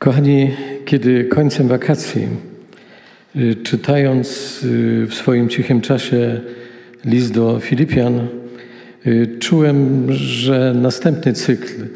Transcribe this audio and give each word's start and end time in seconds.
Kochani, 0.00 0.50
kiedy 0.84 1.24
końcem 1.24 1.68
wakacji, 1.68 2.28
y, 3.36 3.56
czytając 3.62 4.60
y, 4.64 5.06
w 5.06 5.14
swoim 5.14 5.48
cichym 5.48 5.80
czasie 5.80 6.40
list 7.04 7.32
do 7.32 7.60
Filipian, 7.60 8.28
y, 9.06 9.36
czułem, 9.38 10.06
że 10.12 10.74
następny 10.76 11.32
cykl 11.32 11.86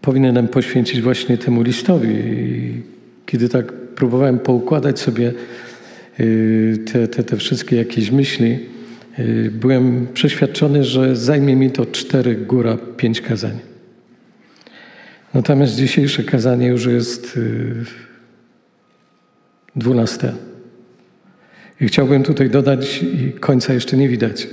powinienem 0.00 0.48
poświęcić 0.48 1.00
właśnie 1.00 1.38
temu 1.38 1.62
listowi. 1.62 2.14
I 2.14 2.82
kiedy 3.26 3.48
tak 3.48 3.72
próbowałem 3.72 4.38
poukładać 4.38 5.00
sobie 5.00 5.32
te, 6.92 7.08
te, 7.08 7.24
te 7.24 7.36
wszystkie 7.36 7.76
jakieś 7.76 8.10
myśli, 8.10 8.58
byłem 9.50 10.06
przeświadczony, 10.14 10.84
że 10.84 11.16
zajmie 11.16 11.56
mi 11.56 11.70
to 11.70 11.86
cztery, 11.86 12.34
góra 12.34 12.78
pięć 12.96 13.20
kazań. 13.20 13.73
Natomiast 15.34 15.76
dzisiejsze 15.76 16.22
kazanie 16.22 16.66
już 16.66 16.86
jest 16.86 17.36
y, 17.36 17.74
dwunaste. 19.76 20.32
I 21.80 21.86
chciałbym 21.86 22.22
tutaj 22.22 22.50
dodać, 22.50 23.02
i 23.02 23.32
końca 23.32 23.74
jeszcze 23.74 23.96
nie 23.96 24.08
widać. 24.08 24.48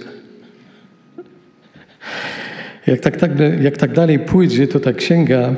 Jak 2.88 3.00
tak, 3.00 3.18
tak, 3.18 3.32
jak 3.62 3.78
tak 3.78 3.94
dalej 3.94 4.20
pójdzie, 4.20 4.68
to 4.68 4.80
ta 4.80 4.94
księga 4.94 5.56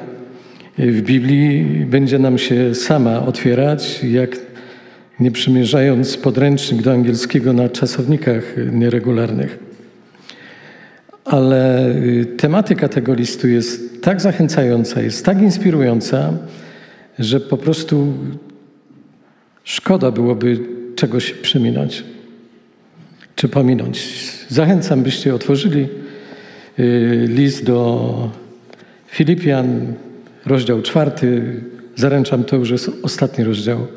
w 0.78 1.02
Biblii 1.02 1.66
będzie 1.86 2.20
nam 2.20 2.38
się 2.38 2.76
sama 2.76 3.26
otwierać, 3.26 4.03
jak 4.03 4.38
nie 5.20 5.31
przymierzając 5.31 6.17
podręcznik 6.17 6.81
do 6.81 6.92
angielskiego 6.92 7.53
na 7.53 7.70
czasownikach 7.70 8.44
nieregularnych. 8.72 9.73
Ale 11.26 11.90
y, 11.90 12.26
tematyka 12.38 12.90
tego 12.90 13.13
listu 13.13 13.48
jest 13.48 14.02
tak 14.02 14.22
zachęcająca, 14.22 15.02
jest 15.02 15.26
tak 15.26 15.41
inspirująca, 15.41 16.34
że 17.20 17.40
po 17.40 17.58
prostu 17.58 18.14
szkoda 19.64 20.11
byłoby 20.11 20.59
czegoś 20.95 21.31
przeminąć 21.31 22.03
czy 23.36 23.48
pominąć. 23.48 24.30
Zachęcam, 24.50 25.03
byście 25.03 25.36
otworzyli 25.36 25.88
y, 26.80 27.26
list 27.30 27.64
do 27.66 28.30
Filipian, 29.08 29.94
rozdział 30.45 30.81
czwarty. 30.81 31.61
Zaręczam, 31.95 32.44
to 32.44 32.55
już 32.55 32.70
jest 32.70 32.92
ostatni 33.03 33.44
rozdział 33.44 33.88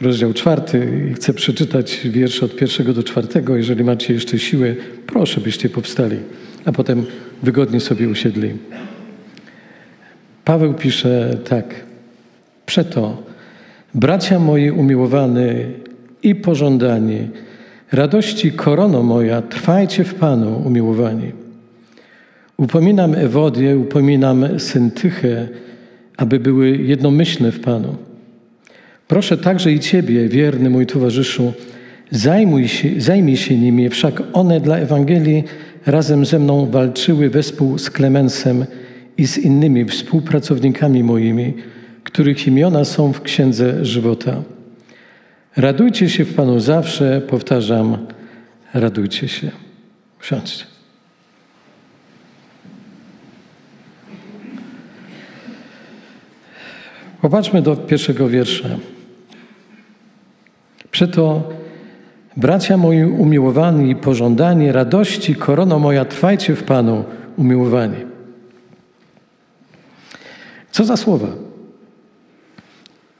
rozdział 0.00 0.32
czwarty 0.32 1.08
i 1.10 1.14
chcę 1.14 1.34
przeczytać 1.34 2.00
wiersze 2.04 2.46
od 2.46 2.56
pierwszego 2.56 2.92
do 2.92 3.02
czwartego. 3.02 3.56
Jeżeli 3.56 3.84
macie 3.84 4.14
jeszcze 4.14 4.38
siłę, 4.38 4.74
proszę 5.06 5.40
byście 5.40 5.68
powstali, 5.68 6.16
a 6.64 6.72
potem 6.72 7.04
wygodnie 7.42 7.80
sobie 7.80 8.08
usiedli. 8.08 8.52
Paweł 10.44 10.74
pisze 10.74 11.38
tak. 11.48 11.74
Przeto, 12.66 13.22
bracia 13.94 14.38
moi 14.38 14.70
umiłowani 14.70 15.48
i 16.22 16.34
pożądani, 16.34 17.28
radości 17.92 18.52
korono 18.52 19.02
moja, 19.02 19.42
trwajcie 19.42 20.04
w 20.04 20.14
Panu, 20.14 20.62
umiłowani. 20.66 21.32
Upominam 22.56 23.14
Ewodię, 23.14 23.78
upominam 23.78 24.60
Syntychę, 24.60 25.48
aby 26.16 26.40
były 26.40 26.76
jednomyślne 26.76 27.52
w 27.52 27.60
Panu. 27.60 28.09
Proszę 29.10 29.36
także 29.36 29.72
i 29.72 29.80
Ciebie, 29.80 30.28
wierny 30.28 30.70
mój 30.70 30.86
towarzyszu, 30.86 31.52
zajmuj 32.10 32.68
się, 32.68 33.00
zajmij 33.00 33.36
się 33.36 33.58
nimi, 33.58 33.88
wszak 33.88 34.22
one 34.32 34.60
dla 34.60 34.76
Ewangelii 34.76 35.44
razem 35.86 36.24
ze 36.24 36.38
mną 36.38 36.66
walczyły 36.66 37.30
wespół 37.30 37.78
z 37.78 37.90
Klemensem 37.90 38.64
i 39.16 39.26
z 39.26 39.38
innymi 39.38 39.84
współpracownikami 39.84 41.04
moimi, 41.04 41.54
których 42.04 42.46
imiona 42.46 42.84
są 42.84 43.12
w 43.12 43.22
Księdze 43.22 43.84
Żywota. 43.84 44.42
Radujcie 45.56 46.10
się 46.10 46.24
w 46.24 46.34
Panu 46.34 46.60
zawsze, 46.60 47.20
powtarzam, 47.28 48.06
radujcie 48.74 49.28
się. 49.28 49.50
Usiądźcie. 50.20 50.64
Popatrzmy 57.22 57.62
do 57.62 57.76
pierwszego 57.76 58.28
wiersza. 58.28 58.68
Przeto, 61.00 61.48
bracia 62.36 62.76
moi 62.76 63.04
umiłowani 63.04 63.90
i 63.90 63.96
pożądani, 63.96 64.72
radości, 64.72 65.34
korono 65.34 65.78
moja, 65.78 66.04
trwajcie 66.04 66.54
w 66.54 66.62
Panu, 66.62 67.04
umiłowani. 67.36 67.96
Co 70.70 70.84
za 70.84 70.96
słowa? 70.96 71.26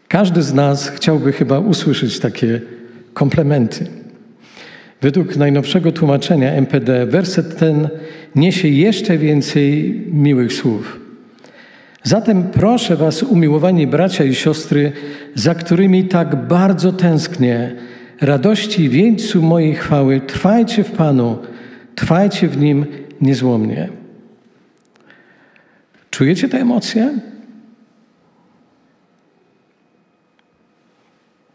Każdy 0.08 0.42
z 0.42 0.54
nas 0.54 0.88
chciałby 0.88 1.32
chyba 1.32 1.58
usłyszeć 1.58 2.18
takie 2.18 2.60
komplementy. 3.14 3.86
Według 5.00 5.36
najnowszego 5.36 5.92
tłumaczenia 5.92 6.52
MPD 6.52 7.06
werset 7.06 7.58
ten 7.58 7.88
niesie 8.34 8.68
jeszcze 8.68 9.18
więcej 9.18 10.00
miłych 10.12 10.52
słów. 10.52 11.00
Zatem 12.03 12.43
proszę 12.43 12.97
Was, 12.97 13.22
umiłowani 13.22 13.87
bracia 13.87 14.25
i 14.25 14.34
siostry, 14.34 14.93
za 15.34 15.55
którymi 15.55 16.05
tak 16.05 16.47
bardzo 16.47 16.93
tęsknię, 16.93 17.77
radości 18.21 18.88
wieńcu 18.88 19.43
mojej 19.43 19.75
chwały, 19.75 20.21
trwajcie 20.21 20.84
w 20.84 20.91
Panu, 20.93 21.39
trwajcie 21.94 22.49
w 22.49 22.56
Nim 22.56 22.87
niezłomnie. 23.21 23.89
Czujecie 26.10 26.49
te 26.49 26.59
emocje? 26.59 27.19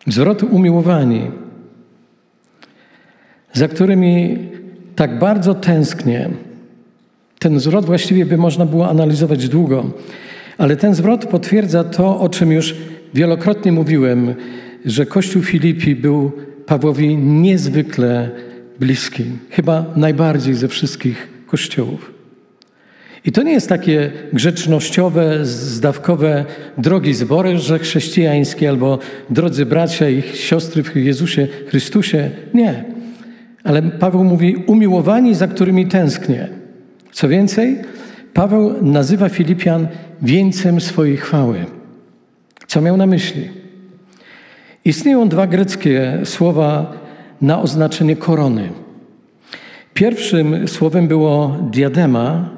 Zwrot 0.08 0.44
umiłowani, 0.44 1.32
za 3.54 3.68
którymi 3.68 4.38
tak 4.96 5.20
bardzo 5.20 5.54
tęsknię. 5.54 6.30
Ten 7.40 7.60
zwrot 7.60 7.86
właściwie 7.86 8.26
by 8.26 8.38
można 8.38 8.66
było 8.66 8.90
analizować 8.90 9.50
długo. 9.50 9.92
Ale 10.58 10.76
ten 10.76 10.96
zwrot 10.96 11.26
potwierdza 11.26 11.84
to, 11.84 12.20
o 12.20 12.30
czym 12.30 12.52
już 12.52 12.76
wielokrotnie 13.14 13.72
mówiłem, 13.72 14.36
że 14.86 15.06
Kościół 15.06 15.42
Filipi 15.42 15.96
był 15.96 16.32
Pawłowi 16.66 17.18
niezwykle 17.18 18.30
bliski, 18.80 19.24
chyba 19.50 19.86
najbardziej 19.96 20.54
ze 20.54 20.68
wszystkich 20.68 21.28
kościołów. 21.48 22.16
I 23.26 23.32
to 23.32 23.44
nie 23.44 23.52
jest 23.52 23.70
takie 23.70 24.12
grzecznościowe, 24.34 25.46
zdawkowe 25.46 26.46
drogi 26.78 27.14
zbory, 27.14 27.58
że 27.58 27.80
chrześcijańskie 27.80 28.70
albo 28.70 29.00
drodzy 29.30 29.66
bracia 29.66 30.10
i 30.10 30.24
siostry 30.34 30.84
w 30.84 30.96
Jezusie 30.96 31.48
Chrystusie. 31.68 32.32
Nie. 32.54 32.84
Ale 33.64 33.82
Paweł 33.82 34.24
mówi 34.24 34.56
umiłowani, 34.68 35.36
za 35.36 35.48
którymi 35.48 35.88
tęsknię. 35.88 36.48
Co 37.12 37.28
więcej, 37.28 37.78
Paweł 38.36 38.74
nazywa 38.82 39.30
Filipian 39.30 39.88
wieńcem 40.22 40.82
swojej 40.82 41.18
chwały. 41.18 41.66
Co 42.68 42.82
miał 42.82 42.98
na 42.98 43.06
myśli? 43.06 43.50
Istnieją 44.86 45.30
dwa 45.30 45.48
greckie 45.48 46.22
słowa 46.24 46.94
na 47.42 47.62
oznaczenie 47.62 48.16
korony. 48.16 48.70
Pierwszym 49.94 50.68
słowem 50.68 51.08
było 51.08 51.58
diadema, 51.72 52.50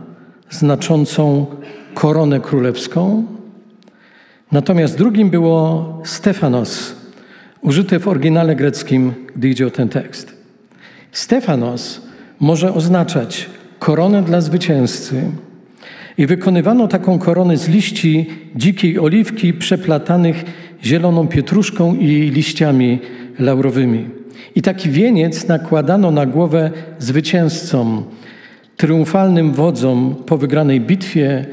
znaczącą 0.50 1.46
koronę 1.94 2.40
królewską, 2.40 3.24
natomiast 4.52 4.98
drugim 4.98 5.30
było 5.30 6.02
Stefanos, 6.06 6.96
użyte 7.62 8.00
w 8.00 8.08
oryginale 8.08 8.56
greckim, 8.56 9.14
gdy 9.36 9.50
idzie 9.50 9.68
o 9.68 9.72
ten 9.72 9.90
tekst. 9.90 10.38
Stefanos 11.12 12.02
może 12.40 12.74
oznaczać 12.74 13.50
koronę 13.80 14.24
dla 14.24 14.42
zwycięzcy, 14.42 15.32
i 16.18 16.26
wykonywano 16.26 16.88
taką 16.88 17.20
koronę 17.20 17.58
z 17.58 17.68
liści 17.68 18.26
dzikiej 18.56 19.00
oliwki 19.00 19.54
przeplatanych 19.54 20.46
zieloną 20.84 21.28
pietruszką 21.28 21.96
i 21.96 22.08
liściami 22.08 23.00
laurowymi. 23.40 24.10
I 24.56 24.62
taki 24.62 24.90
wieniec 24.90 25.48
nakładano 25.48 26.12
na 26.12 26.26
głowę 26.26 26.72
zwycięzcom, 27.00 28.04
triumfalnym 28.78 29.54
wodzom 29.54 30.16
po 30.26 30.38
wygranej 30.38 30.82
bitwie, 30.82 31.46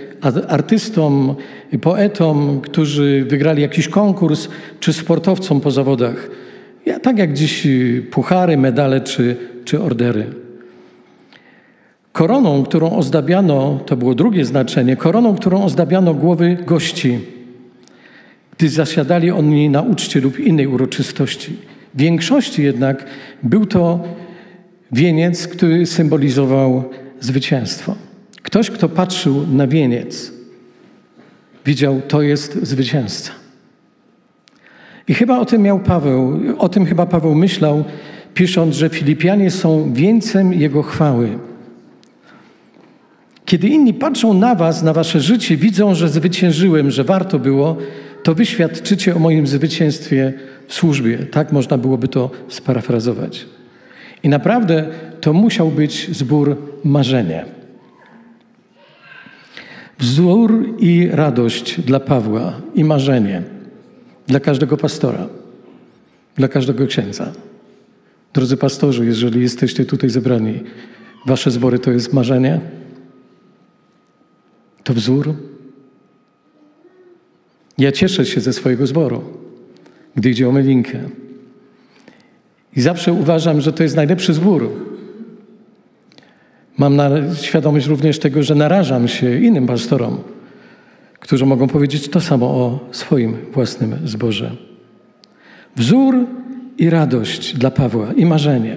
artystom, 0.49 1.35
poetom, 1.83 2.61
którzy 2.61 3.27
wygrali 3.29 3.63
jakiś 3.63 3.89
konkurs, 3.89 4.49
czy 4.81 4.93
sportowcom 4.93 5.61
po 5.61 5.71
zawodach. 5.71 6.31
Ja, 6.87 7.01
tak 7.01 7.19
jak 7.19 7.33
dziś 7.33 7.67
puchary, 8.11 8.57
medale 8.57 9.01
czy, 9.01 9.37
czy 9.65 9.83
ordery. 9.83 10.44
Koroną, 12.15 12.63
którą 12.63 12.91
ozdabiano, 12.91 13.81
to 13.87 13.97
było 13.97 14.15
drugie 14.15 14.45
znaczenie, 14.45 14.97
koroną, 14.97 15.37
którą 15.37 15.65
ozdabiano 15.65 16.15
głowy 16.15 16.57
gości, 16.67 17.19
gdy 18.57 18.69
zasiadali 18.69 19.31
oni 19.31 19.71
na 19.71 19.83
uczcie 19.83 20.21
lub 20.21 20.39
innej 20.39 20.67
uroczystości. 20.67 21.57
W 21.95 21.99
większości 21.99 22.63
jednak 22.63 23.05
był 23.43 23.67
to 23.67 24.05
wieniec, 24.93 25.49
który 25.49 25.87
symbolizował 25.87 26.85
zwycięstwo. 27.21 27.95
Ktoś, 28.43 28.71
kto 28.71 28.89
patrzył 28.89 29.47
na 29.47 29.67
wieniec, 29.67 30.33
widział, 31.67 32.01
to 32.09 32.23
jest 32.23 32.59
zwycięzca. 32.63 33.31
I 35.09 35.15
chyba 35.15 35.39
o 35.39 35.45
tym 35.45 35.63
miał 35.63 35.79
Paweł, 35.79 36.41
o 36.59 36.69
tym 36.69 36.87
chyba 36.87 37.07
Paweł 37.07 37.35
myślał, 37.35 37.85
pisząc, 38.35 38.75
że 38.75 38.89
Filipianie 38.89 39.51
są 39.51 39.93
wieńcem 39.93 40.53
Jego 40.53 40.83
chwały. 40.83 41.39
Kiedy 43.45 43.69
inni 43.69 43.95
patrzą 43.95 44.35
na 44.35 44.55
Was, 44.55 44.83
na 44.83 44.93
Wasze 44.93 45.21
życie, 45.21 45.57
widzą, 45.57 45.95
że 45.95 46.09
zwyciężyłem, 46.09 46.91
że 46.91 47.05
warto 47.05 47.39
było, 47.39 47.77
to 48.23 48.35
Wy 48.35 48.47
świadczycie 48.47 49.17
o 49.17 49.19
moim 49.19 49.47
zwycięstwie 49.47 50.33
w 50.67 50.75
służbie. 50.75 51.19
Tak 51.19 51.53
można 51.53 51.79
byłoby 51.79 52.09
to 52.09 52.31
sparafrazować. 52.49 53.47
I 54.23 54.29
naprawdę 54.29 54.87
to 55.21 55.33
musiał 55.33 55.71
być 55.71 56.17
zbór 56.17 56.57
marzenie. 56.85 57.45
Wzór 59.99 60.75
i 60.79 61.09
radość 61.13 61.81
dla 61.81 62.01
Pawła 62.01 62.61
i 62.75 62.85
marzenie 62.85 63.43
dla 64.27 64.41
każdego 64.41 64.77
pastora, 64.77 65.27
dla 66.37 66.49
każdego 66.49 66.87
księdza. 66.87 67.33
Drodzy 68.33 68.57
pastorzy, 68.57 69.07
jeżeli 69.07 69.43
jesteście 69.43 69.85
tutaj 69.85 70.11
zebrani, 70.11 70.61
wasze 71.27 71.51
zbory 71.51 71.79
to 71.79 71.91
jest 71.91 72.13
marzenie, 72.13 72.61
to 74.85 74.95
wzór. 74.95 75.35
Ja 77.79 77.93
cieszę 77.93 78.27
się 78.27 78.41
ze 78.41 78.53
swojego 78.53 78.87
zboru, 78.87 79.23
gdy 80.17 80.31
idzie 80.31 80.49
o 80.49 80.53
mylinkę. 80.53 80.99
I 82.77 82.81
zawsze 82.81 83.13
uważam, 83.13 83.61
że 83.61 83.73
to 83.73 83.83
jest 83.83 83.97
najlepszy 83.97 84.35
zbór. 84.35 84.71
Mam 86.79 86.99
świadomość 87.43 87.87
również 87.87 88.19
tego, 88.19 88.43
że 88.43 88.55
narażam 88.55 89.09
się 89.09 89.41
innym 89.41 89.67
pastorom, 89.67 90.19
którzy 91.21 91.47
mogą 91.47 91.69
powiedzieć 91.69 92.09
to 92.09 92.21
samo 92.21 92.47
o 92.47 92.89
swoim 92.93 93.37
własnym 93.53 93.97
zborze. 94.05 94.57
Wzór 95.77 96.27
i 96.79 96.91
radość 96.91 97.57
dla 97.57 97.71
Pawła 97.71 98.13
i 98.13 98.27
marzenie. 98.27 98.77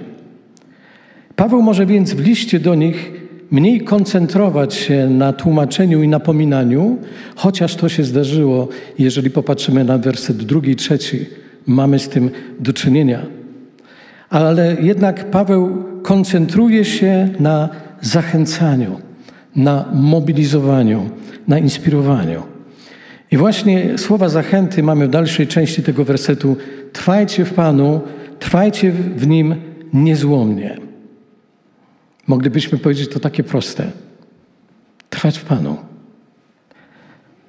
Paweł 1.36 1.62
może 1.62 1.86
więc 1.86 2.14
w 2.14 2.20
liście 2.20 2.60
do 2.60 2.74
nich 2.74 3.27
mniej 3.50 3.80
koncentrować 3.80 4.74
się 4.74 5.06
na 5.10 5.32
tłumaczeniu 5.32 6.02
i 6.02 6.08
napominaniu, 6.08 6.98
chociaż 7.36 7.74
to 7.74 7.88
się 7.88 8.04
zdarzyło, 8.04 8.68
jeżeli 8.98 9.30
popatrzymy 9.30 9.84
na 9.84 9.98
werset 9.98 10.36
drugi 10.36 10.70
i 10.70 10.76
trzeci, 10.76 11.26
mamy 11.66 11.98
z 11.98 12.08
tym 12.08 12.30
do 12.60 12.72
czynienia. 12.72 13.22
Ale 14.30 14.76
jednak 14.80 15.30
Paweł 15.30 15.84
koncentruje 16.02 16.84
się 16.84 17.28
na 17.40 17.68
zachęcaniu, 18.00 19.00
na 19.56 19.84
mobilizowaniu, 19.94 21.10
na 21.48 21.58
inspirowaniu. 21.58 22.42
I 23.30 23.36
właśnie 23.36 23.98
słowa 23.98 24.28
zachęty 24.28 24.82
mamy 24.82 25.06
w 25.06 25.10
dalszej 25.10 25.46
części 25.46 25.82
tego 25.82 26.04
wersetu. 26.04 26.56
Trwajcie 26.92 27.44
w 27.44 27.54
Panu, 27.54 28.00
trwajcie 28.38 28.92
w 28.92 29.26
Nim 29.26 29.54
niezłomnie. 29.92 30.87
Moglibyśmy 32.28 32.78
powiedzieć 32.78 33.08
to 33.08 33.20
takie 33.20 33.42
proste. 33.42 33.90
Trwać 35.10 35.38
w 35.38 35.44
Panu. 35.44 35.76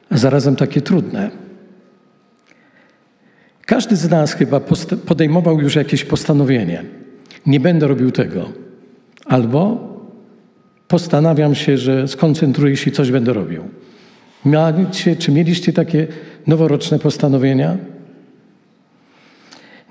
A 0.10 0.18
zarazem 0.18 0.56
takie 0.56 0.82
trudne. 0.82 1.32
Każdy 3.66 3.96
z 3.96 4.10
nas 4.10 4.34
chyba 4.34 4.60
podejmował 5.06 5.62
już 5.62 5.76
jakieś 5.76 6.06
postanowienie. 6.06 6.84
Nie 7.46 7.60
będę 7.60 7.88
robił 7.88 8.12
tego. 8.12 8.50
Albo 9.26 9.90
postanawiam 10.88 11.56
się, 11.56 11.78
że 11.78 12.08
skoncentruję 12.08 12.78
się 12.78 12.90
i 12.90 12.94
coś 12.94 13.12
będę 13.12 13.34
robił. 13.34 13.64
Mieliście, 14.46 15.16
czy 15.16 15.32
mieliście 15.32 15.74
takie 15.74 16.08
noworoczne 16.48 17.00
postanowienia? 17.00 17.78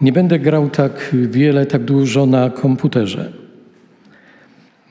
Nie 0.00 0.12
będę 0.12 0.38
grał 0.38 0.70
tak 0.70 1.14
wiele, 1.30 1.66
tak 1.66 1.84
dużo 1.84 2.26
na 2.26 2.50
komputerze. 2.50 3.47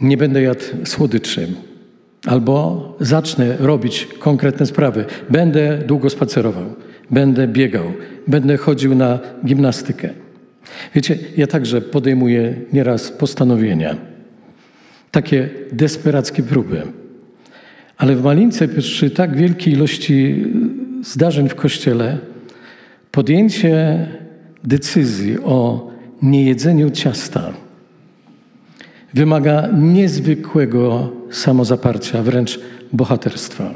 Nie 0.02 0.18
będę 0.18 0.42
jadł 0.42 0.64
słodyczy. 0.86 1.48
Albo 2.26 2.96
zacznę 3.00 3.58
robić 3.60 4.08
konkretne 4.20 4.66
sprawy. 4.66 5.06
Będę 5.30 5.78
długo 5.78 6.10
spacerował. 6.10 6.76
Będę 7.12 7.48
biegał. 7.48 7.94
Będę 8.28 8.58
chodził 8.58 8.96
na 8.96 9.20
gimnastykę. 9.46 10.10
Wiecie, 10.96 11.18
ja 11.38 11.48
także 11.48 11.82
podejmuję 11.82 12.56
nieraz 12.74 13.12
postanowienia. 13.12 13.98
Takie 15.12 15.50
desperackie 15.72 16.44
próby. 16.44 16.82
Ale 17.98 18.16
w 18.16 18.24
Malince 18.24 18.68
przy 18.68 19.10
tak 19.10 19.36
wielkiej 19.36 19.74
ilości 19.74 20.46
zdarzeń 21.04 21.50
w 21.50 21.56
Kościele 21.56 22.18
podjęcie 23.12 24.08
decyzji 24.64 25.40
o 25.40 25.88
niejedzeniu 26.22 26.90
ciasta 26.90 27.54
wymaga 29.18 29.68
niezwykłego 29.78 31.12
samozaparcia, 31.32 32.24
wręcz 32.24 32.60
bohaterstwa. 32.94 33.74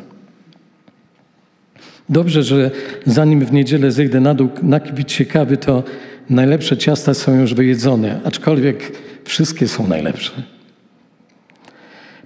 Dobrze, 2.10 2.44
że 2.44 2.72
zanim 3.06 3.46
w 3.46 3.52
niedzielę 3.52 3.92
zejdę 3.92 4.20
na 4.20 4.34
dół 4.34 4.50
nakipić 4.64 5.12
się 5.12 5.26
kawy, 5.26 5.58
to 5.58 5.84
najlepsze 6.30 6.78
ciasta 6.78 7.14
są 7.14 7.40
już 7.40 7.54
wyjedzone, 7.54 8.20
aczkolwiek 8.24 8.92
wszystkie 9.24 9.68
są 9.68 9.88
najlepsze. 9.88 10.32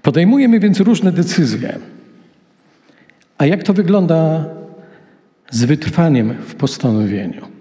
Podejmujemy 0.01 0.59
więc 0.59 0.79
różne 0.79 1.11
decyzje. 1.11 1.79
A 3.37 3.45
jak 3.45 3.63
to 3.63 3.73
wygląda 3.73 4.45
z 5.51 5.65
wytrwaniem 5.65 6.33
w 6.33 6.55
postanowieniu? 6.55 7.54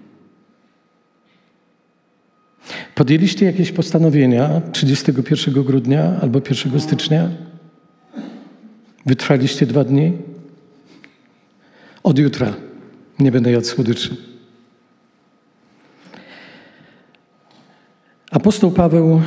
Podjęliście 2.95 3.45
jakieś 3.45 3.71
postanowienia 3.71 4.61
31 4.71 5.63
grudnia 5.63 6.19
albo 6.21 6.41
1 6.65 6.79
stycznia? 6.79 7.29
Wytrwaliście 9.05 9.65
dwa 9.65 9.83
dni? 9.83 10.13
Od 12.03 12.19
jutra 12.19 12.53
nie 13.19 13.31
będę 13.31 13.51
jadł 13.51 13.65
słodyczy. 13.65 14.15
Apostoł 18.31 18.71
Paweł 18.71 19.21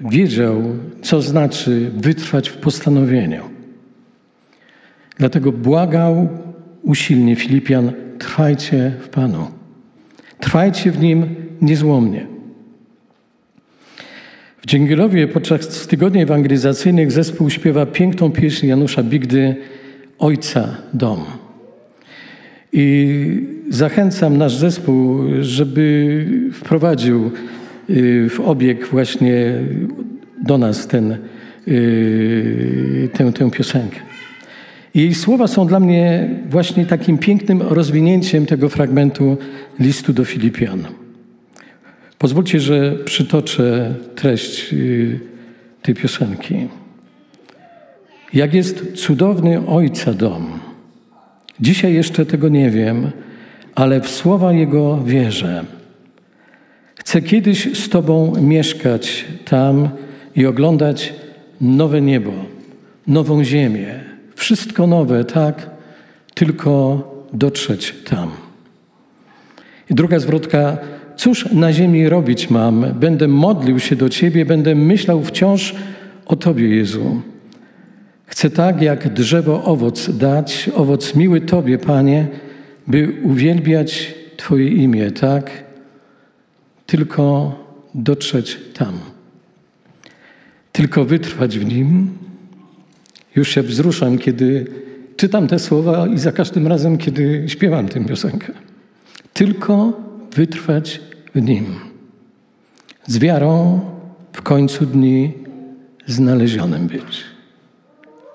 wiedział, 0.00 0.62
co 1.02 1.22
znaczy 1.22 1.90
wytrwać 1.96 2.48
w 2.48 2.56
postanowieniu. 2.56 3.42
Dlatego 5.18 5.52
błagał 5.52 6.28
usilnie 6.82 7.36
Filipian: 7.36 7.92
trwajcie 8.18 8.92
w 9.00 9.08
Panu, 9.08 9.50
trwajcie 10.40 10.90
w 10.90 11.00
nim 11.00 11.34
niezłomnie. 11.62 12.35
W 14.66 14.68
Dzięgielowie 14.68 15.28
podczas 15.28 15.86
tygodni 15.86 16.22
ewangelizacyjnych 16.22 17.12
zespół 17.12 17.50
śpiewa 17.50 17.86
piękną 17.86 18.30
pieśń 18.30 18.66
Janusza 18.66 19.02
Bigdy 19.02 19.56
Ojca 20.18 20.76
Dom. 20.94 21.24
I 22.72 23.46
zachęcam 23.70 24.36
nasz 24.36 24.56
zespół, 24.56 25.20
żeby 25.40 26.26
wprowadził 26.52 27.30
y, 27.90 28.28
w 28.30 28.40
obieg 28.40 28.86
właśnie 28.86 29.52
do 30.44 30.58
nas 30.58 30.86
ten, 30.86 31.16
y, 31.68 33.08
tę, 33.12 33.32
tę 33.32 33.50
piosenkę. 33.50 34.00
Jej 34.94 35.14
słowa 35.14 35.46
są 35.46 35.66
dla 35.66 35.80
mnie 35.80 36.28
właśnie 36.50 36.86
takim 36.86 37.18
pięknym 37.18 37.62
rozwinięciem 37.62 38.46
tego 38.46 38.68
fragmentu 38.68 39.36
listu 39.80 40.12
do 40.12 40.24
Filipian. 40.24 41.05
Pozwólcie, 42.18 42.60
że 42.60 42.92
przytoczę 43.04 43.94
treść 44.14 44.72
y, 44.72 45.20
tej 45.82 45.94
piosenki. 45.94 46.68
Jak 48.32 48.54
jest 48.54 48.92
cudowny 48.94 49.66
Ojca 49.66 50.12
dom. 50.12 50.60
Dzisiaj 51.60 51.94
jeszcze 51.94 52.26
tego 52.26 52.48
nie 52.48 52.70
wiem, 52.70 53.10
ale 53.74 54.00
w 54.00 54.08
słowa 54.08 54.52
Jego 54.52 55.02
wierzę. 55.04 55.64
Chcę 56.96 57.22
kiedyś 57.22 57.78
z 57.78 57.88
Tobą 57.88 58.32
mieszkać 58.40 59.24
tam 59.44 59.88
i 60.36 60.46
oglądać 60.46 61.14
nowe 61.60 62.00
niebo, 62.00 62.32
nową 63.06 63.44
ziemię. 63.44 64.00
Wszystko 64.34 64.86
nowe, 64.86 65.24
tak? 65.24 65.70
Tylko 66.34 67.02
dotrzeć 67.32 67.94
tam. 68.04 68.30
I 69.90 69.94
druga 69.94 70.18
zwrotka. 70.18 70.78
Cóż 71.16 71.52
na 71.52 71.72
ziemi 71.72 72.08
robić 72.08 72.50
mam? 72.50 72.86
Będę 73.00 73.28
modlił 73.28 73.80
się 73.80 73.96
do 73.96 74.08
Ciebie, 74.08 74.44
będę 74.44 74.74
myślał 74.74 75.22
wciąż 75.22 75.74
o 76.26 76.36
Tobie, 76.36 76.68
Jezu. 76.68 77.22
Chcę 78.26 78.50
tak, 78.50 78.82
jak 78.82 79.12
drzewo 79.12 79.64
owoc 79.64 80.10
dać, 80.16 80.70
owoc 80.74 81.14
miły 81.14 81.40
Tobie, 81.40 81.78
Panie, 81.78 82.26
by 82.86 83.12
uwielbiać 83.22 84.14
Twoje 84.36 84.68
imię, 84.68 85.10
tak? 85.10 85.50
Tylko 86.86 87.54
dotrzeć 87.94 88.58
tam. 88.74 88.98
Tylko 90.72 91.04
wytrwać 91.04 91.58
w 91.58 91.64
nim. 91.64 92.10
Już 93.36 93.48
się 93.48 93.62
wzruszam, 93.62 94.18
kiedy 94.18 94.66
czytam 95.16 95.48
te 95.48 95.58
słowa 95.58 96.06
i 96.06 96.18
za 96.18 96.32
każdym 96.32 96.66
razem, 96.66 96.98
kiedy 96.98 97.44
śpiewam 97.46 97.88
tę 97.88 98.04
piosenkę. 98.04 98.52
Tylko 99.32 100.05
wytrwać 100.36 101.00
w 101.34 101.42
Nim. 101.42 101.66
Z 103.06 103.18
wiarą 103.18 103.80
w 104.32 104.42
końcu 104.42 104.86
dni 104.86 105.32
znalezionym 106.06 106.86
być. 106.86 107.24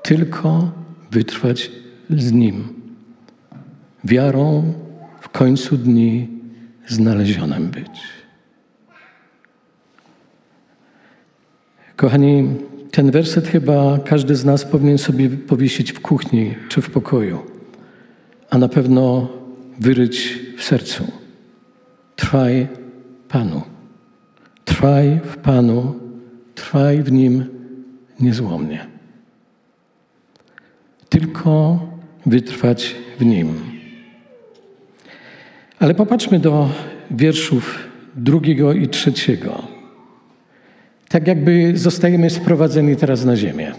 Tylko 0.04 0.72
wytrwać 1.12 1.72
z 2.10 2.32
Nim. 2.32 2.68
Wiarą 4.04 4.74
w 5.22 5.30
końcu 5.30 5.78
dni 5.78 6.28
znalezionym 6.88 7.68
być. 7.68 8.02
Kochani, 11.96 12.50
ten 12.92 13.12
werset 13.12 13.48
chyba 13.48 14.00
każdy 14.00 14.36
z 14.36 14.46
nas 14.46 14.66
powinien 14.66 14.98
sobie 14.98 15.30
powiesić 15.30 15.92
w 15.92 16.00
kuchni 16.00 16.56
czy 16.70 16.82
w 16.82 16.90
pokoju, 16.90 17.40
a 18.50 18.58
na 18.58 18.68
pewno 18.68 19.30
wyryć 19.80 20.40
w 20.58 20.64
sercu. 20.64 21.21
Trwaj 22.22 22.68
Panu. 23.28 23.62
Trwaj 24.66 25.20
w 25.24 25.38
Panu, 25.38 25.96
trwaj 26.56 27.04
w 27.04 27.12
Nim 27.12 27.46
niezłomnie. 28.20 28.88
Tylko 31.10 31.80
wytrwać 32.26 32.96
w 33.20 33.26
Nim. 33.26 33.54
Ale 35.80 35.94
popatrzmy 35.94 36.40
do 36.40 36.70
wierszów 37.12 37.90
drugiego 38.16 38.74
i 38.74 38.88
trzeciego. 38.88 39.64
Tak 41.10 41.28
jakby 41.28 41.78
zostajemy 41.78 42.30
sprowadzeni 42.30 42.96
teraz 42.96 43.26
na 43.26 43.36
ziemię. 43.36 43.72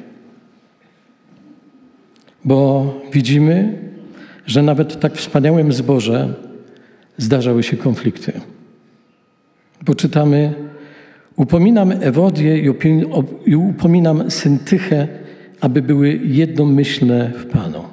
Bo 2.45 2.87
widzimy, 3.13 3.79
że 4.47 4.63
nawet 4.63 4.93
w 4.93 4.97
tak 4.97 5.15
wspaniałym 5.15 5.73
zborze 5.73 6.52
zdarzały 7.17 7.63
się 7.63 7.77
konflikty. 7.77 8.33
Bo 9.85 9.95
czytamy, 9.95 10.55
upominam 11.37 11.93
Ewodię 12.01 12.59
i 13.47 13.57
upominam 13.57 14.31
Syntychę, 14.31 15.09
aby 15.61 15.83
były 15.83 16.21
jednomyślne 16.25 17.33
w 17.39 17.47
Panu. 17.47 17.85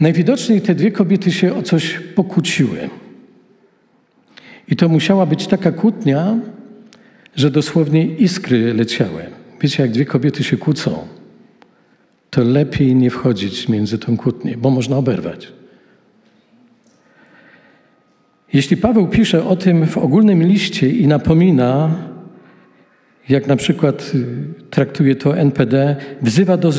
Najwidoczniej 0.00 0.60
te 0.60 0.74
dwie 0.74 0.92
kobiety 0.92 1.32
się 1.32 1.54
o 1.54 1.62
coś 1.62 2.00
pokłóciły. 2.14 2.90
I 4.68 4.76
to 4.76 4.88
musiała 4.88 5.26
być 5.26 5.46
taka 5.46 5.72
kłótnia, 5.72 6.38
że 7.36 7.50
dosłownie 7.50 8.06
iskry 8.06 8.74
leciały. 8.74 9.22
Wiecie, 9.60 9.82
jak 9.82 9.92
dwie 9.92 10.04
kobiety 10.04 10.44
się 10.44 10.56
kłócą, 10.56 11.06
to 12.30 12.44
lepiej 12.44 12.94
nie 12.94 13.10
wchodzić 13.10 13.68
między 13.68 13.98
tą 13.98 14.16
kłótnię, 14.16 14.56
bo 14.56 14.70
można 14.70 14.96
oberwać. 14.96 15.52
Jeśli 18.52 18.76
Paweł 18.76 19.08
pisze 19.08 19.44
o 19.44 19.56
tym 19.56 19.86
w 19.86 19.98
ogólnym 19.98 20.42
liście 20.42 20.90
i 20.90 21.06
napomina, 21.06 21.90
jak 23.28 23.46
na 23.46 23.56
przykład 23.56 24.12
y, 24.14 24.24
traktuje 24.70 25.16
to 25.16 25.36
NPD, 25.36 25.96
wzywa 26.22 26.56
do 26.56 26.72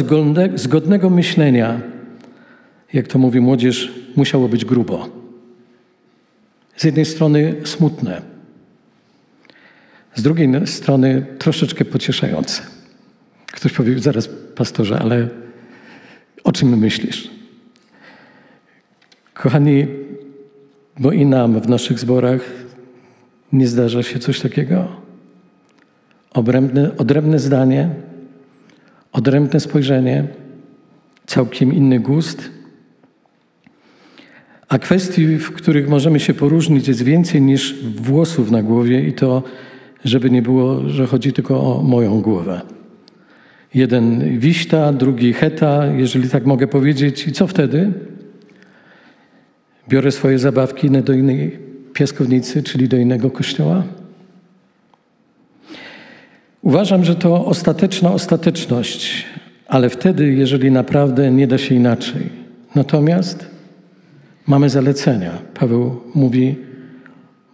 zgodnego 0.56 1.10
myślenia, 1.10 1.82
jak 2.94 3.08
to 3.08 3.20
mówi 3.20 3.40
młodzież, 3.40 3.92
musiało 4.16 4.50
być 4.50 4.66
grubo. 4.66 5.10
Z 6.76 6.84
jednej 6.84 7.06
strony 7.06 7.56
smutne, 7.64 8.22
z 10.16 10.22
drugiej 10.22 10.68
strony 10.68 11.26
troszeczkę 11.38 11.86
pocieszające. 11.86 12.62
Ktoś 13.46 13.74
powie, 13.74 14.00
zaraz 14.00 14.30
pastorze, 14.56 15.00
ale 15.00 15.30
o 16.44 16.52
czym 16.52 16.78
myślisz? 16.78 17.30
Kochani, 19.34 19.88
bo 21.00 21.12
i 21.12 21.26
nam 21.26 21.62
w 21.62 21.70
naszych 21.70 22.00
zborach 22.00 22.42
nie 23.54 23.68
zdarza 23.68 24.04
się 24.04 24.20
coś 24.20 24.40
takiego. 24.40 24.88
Odrębne, 26.34 26.98
odrębne 26.98 27.40
zdanie, 27.40 27.90
odrębne 29.12 29.60
spojrzenie, 29.60 30.28
całkiem 31.26 31.74
inny 31.74 32.00
gust. 32.00 32.52
A 34.70 34.80
kwestii, 34.80 35.38
w 35.38 35.52
których 35.52 35.90
możemy 35.90 36.20
się 36.20 36.34
poróżnić, 36.34 36.88
jest 36.88 37.04
więcej 37.04 37.42
niż 37.42 37.76
włosów 37.84 38.52
na 38.52 38.64
głowie 38.64 39.08
i 39.08 39.14
to 39.14 39.44
żeby 40.06 40.30
nie 40.30 40.42
było, 40.42 40.90
że 40.90 41.08
chodzi 41.08 41.34
tylko 41.34 41.80
o 41.80 41.84
moją 41.84 42.22
głowę. 42.22 42.62
Jeden 43.74 44.40
wiśta, 44.40 44.94
drugi 44.94 45.34
heta, 45.34 45.86
jeżeli 45.86 46.30
tak 46.30 46.46
mogę 46.46 46.68
powiedzieć. 46.68 47.28
I 47.28 47.32
co 47.32 47.48
wtedy? 47.48 47.94
Biorę 49.90 50.12
swoje 50.12 50.40
zabawki 50.40 50.90
do 50.90 51.14
innej 51.14 51.60
piaskownicy, 51.94 52.64
czyli 52.64 52.88
do 52.88 52.98
innego 52.98 53.32
kościoła? 53.32 53.84
Uważam, 56.62 57.06
że 57.06 57.16
to 57.16 57.46
ostateczna 57.46 58.14
ostateczność, 58.14 59.26
ale 59.68 59.90
wtedy, 59.90 60.34
jeżeli 60.34 60.72
naprawdę 60.72 61.32
nie 61.32 61.48
da 61.48 61.58
się 61.58 61.76
inaczej. 61.76 62.30
Natomiast 62.76 63.48
mamy 64.48 64.70
zalecenia. 64.70 65.32
Paweł 65.54 66.02
mówi, 66.16 66.56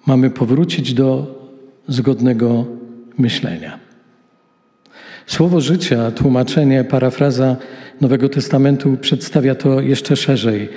mamy 0.06 0.30
powrócić 0.30 0.94
do 0.94 1.40
zgodnego 1.88 2.66
myślenia. 3.18 3.80
Słowo 5.26 5.62
życia, 5.62 6.12
tłumaczenie, 6.12 6.84
parafraza 6.84 7.56
Nowego 8.02 8.30
Testamentu 8.30 8.98
przedstawia 9.02 9.56
to 9.56 9.82
jeszcze 9.82 10.16
szerzej. 10.16 10.70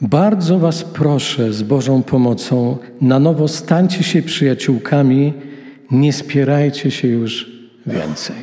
Bardzo 0.00 0.58
Was 0.58 0.84
proszę 0.84 1.52
z 1.52 1.62
Bożą 1.62 2.02
pomocą, 2.02 2.78
na 3.00 3.18
nowo 3.18 3.48
stańcie 3.48 4.02
się 4.02 4.22
przyjaciółkami, 4.22 5.32
nie 5.90 6.12
spierajcie 6.12 6.90
się 6.90 7.08
już 7.08 7.52
więcej. 7.86 8.36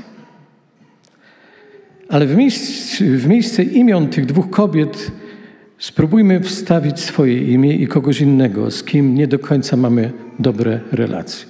Ale 2.10 2.28
w 2.28 2.36
miejsce, 2.36 3.06
w 3.06 3.28
miejsce 3.28 3.64
imion 3.64 4.08
tych 4.08 4.26
dwóch 4.26 4.50
kobiet 4.50 5.12
spróbujmy 5.78 6.40
wstawić 6.40 7.00
swoje 7.00 7.54
imię 7.54 7.74
i 7.74 7.88
kogoś 7.88 8.22
innego, 8.22 8.72
z 8.72 8.84
kim 8.84 9.16
nie 9.16 9.28
do 9.28 9.40
końca 9.40 9.78
mamy 9.78 10.12
dobre 10.40 10.80
relacje. 10.92 11.48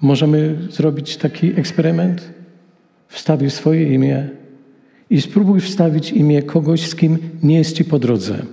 Możemy 0.00 0.58
zrobić 0.70 1.16
taki 1.16 1.60
eksperyment? 1.60 2.32
Wstawić 3.08 3.54
swoje 3.54 3.94
imię 3.94 4.28
i 5.10 5.20
spróbuj 5.20 5.60
wstawić 5.60 6.12
imię 6.12 6.42
kogoś, 6.42 6.88
z 6.88 6.94
kim 6.94 7.18
nie 7.42 7.58
jest 7.58 7.76
ci 7.76 7.84
po 7.84 7.98
drodze. 7.98 8.46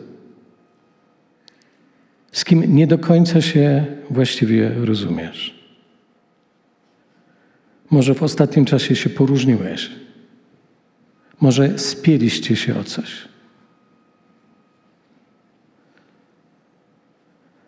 Z 2.31 2.45
kim 2.45 2.75
nie 2.75 2.87
do 2.87 2.97
końca 2.97 3.41
się 3.41 3.85
właściwie 4.09 4.69
rozumiesz. 4.69 5.63
Może 7.91 8.13
w 8.13 8.23
ostatnim 8.23 8.65
czasie 8.65 8.95
się 8.95 9.09
poróżniłeś. 9.09 9.91
Może 11.41 11.79
spieliście 11.79 12.55
się 12.55 12.79
o 12.79 12.83
coś. 12.83 13.27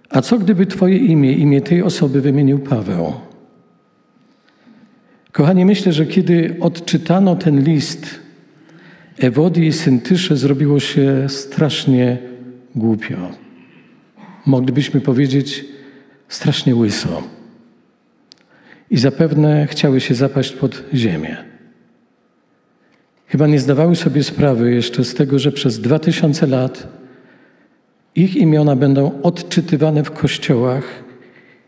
A 0.10 0.22
co 0.22 0.40
gdyby 0.40 0.66
Twoje 0.66 0.98
imię, 0.98 1.34
imię 1.34 1.62
tej 1.62 1.84
osoby 1.84 2.22
wymienił 2.22 2.60
Paweł? 2.60 3.14
Kochani, 5.32 5.66
myślę, 5.66 5.94
że 5.94 6.06
kiedy 6.06 6.56
odczytano 6.60 7.36
ten 7.36 7.64
list 7.64 8.25
Ewodii 9.20 9.68
i 9.68 9.74
Syntysze, 9.74 10.38
zrobiło 10.38 10.80
się 10.80 11.26
strasznie 11.30 12.18
głupio. 12.76 13.18
Moglibyśmy 14.46 15.02
powiedzieć 15.02 15.66
strasznie 16.28 16.76
łyso. 16.76 17.24
I 18.90 18.98
zapewne 18.98 19.68
chciały 19.68 20.02
się 20.02 20.16
zapaść 20.16 20.52
pod 20.52 20.84
ziemię. 20.94 21.38
Chyba 23.28 23.48
nie 23.48 23.60
zdawały 23.60 23.96
sobie 23.96 24.24
sprawy 24.24 24.74
jeszcze 24.74 25.04
z 25.04 25.14
tego, 25.14 25.40
że 25.40 25.52
przez 25.52 25.82
dwa 25.82 26.00
tysiące 26.00 26.48
lat 26.48 26.88
ich 28.16 28.36
imiona 28.36 28.76
będą 28.76 29.22
odczytywane 29.22 30.04
w 30.04 30.12
kościołach 30.12 31.04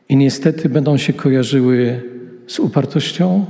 i 0.10 0.16
niestety 0.16 0.70
będą 0.70 0.98
się 0.98 1.14
kojarzyły 1.14 2.02
z 2.48 2.60
upartością, 2.60 3.46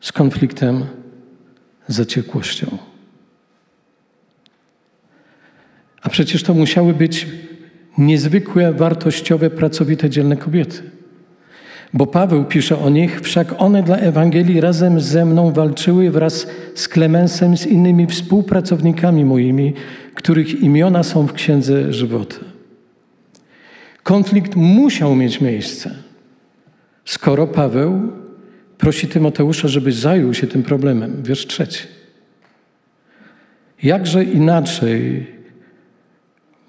z 0.00 0.12
konfliktem, 0.12 0.84
zaciekłością. 1.88 2.78
A 6.02 6.08
przecież 6.08 6.42
to 6.42 6.54
musiały 6.54 6.94
być 6.94 7.26
niezwykłe, 7.98 8.72
wartościowe, 8.72 9.50
pracowite, 9.50 10.10
dzielne 10.10 10.36
kobiety. 10.36 10.82
Bo 11.94 12.06
Paweł 12.06 12.44
pisze 12.44 12.78
o 12.78 12.90
nich, 12.90 13.20
wszak 13.20 13.54
one 13.58 13.82
dla 13.82 13.96
Ewangelii 13.96 14.60
razem 14.60 15.00
ze 15.00 15.24
mną 15.24 15.52
walczyły 15.52 16.10
wraz 16.10 16.46
z 16.74 16.88
Klemensem, 16.88 17.56
z 17.56 17.66
innymi 17.66 18.06
współpracownikami 18.06 19.24
moimi, 19.24 19.74
których 20.14 20.62
imiona 20.62 21.02
są 21.02 21.26
w 21.26 21.32
Księdze 21.32 21.92
Żywota. 21.92 22.36
Konflikt 24.02 24.56
musiał 24.56 25.14
mieć 25.14 25.40
miejsce, 25.40 25.94
skoro 27.04 27.46
Paweł 27.46 28.12
prosi 28.84 29.08
Tymoteusza, 29.08 29.68
żeby 29.68 29.92
zajął 29.92 30.34
się 30.34 30.46
tym 30.46 30.62
problemem. 30.62 31.22
Wiersz 31.22 31.46
trzeci. 31.46 31.82
Jakże 33.82 34.24
inaczej 34.24 35.26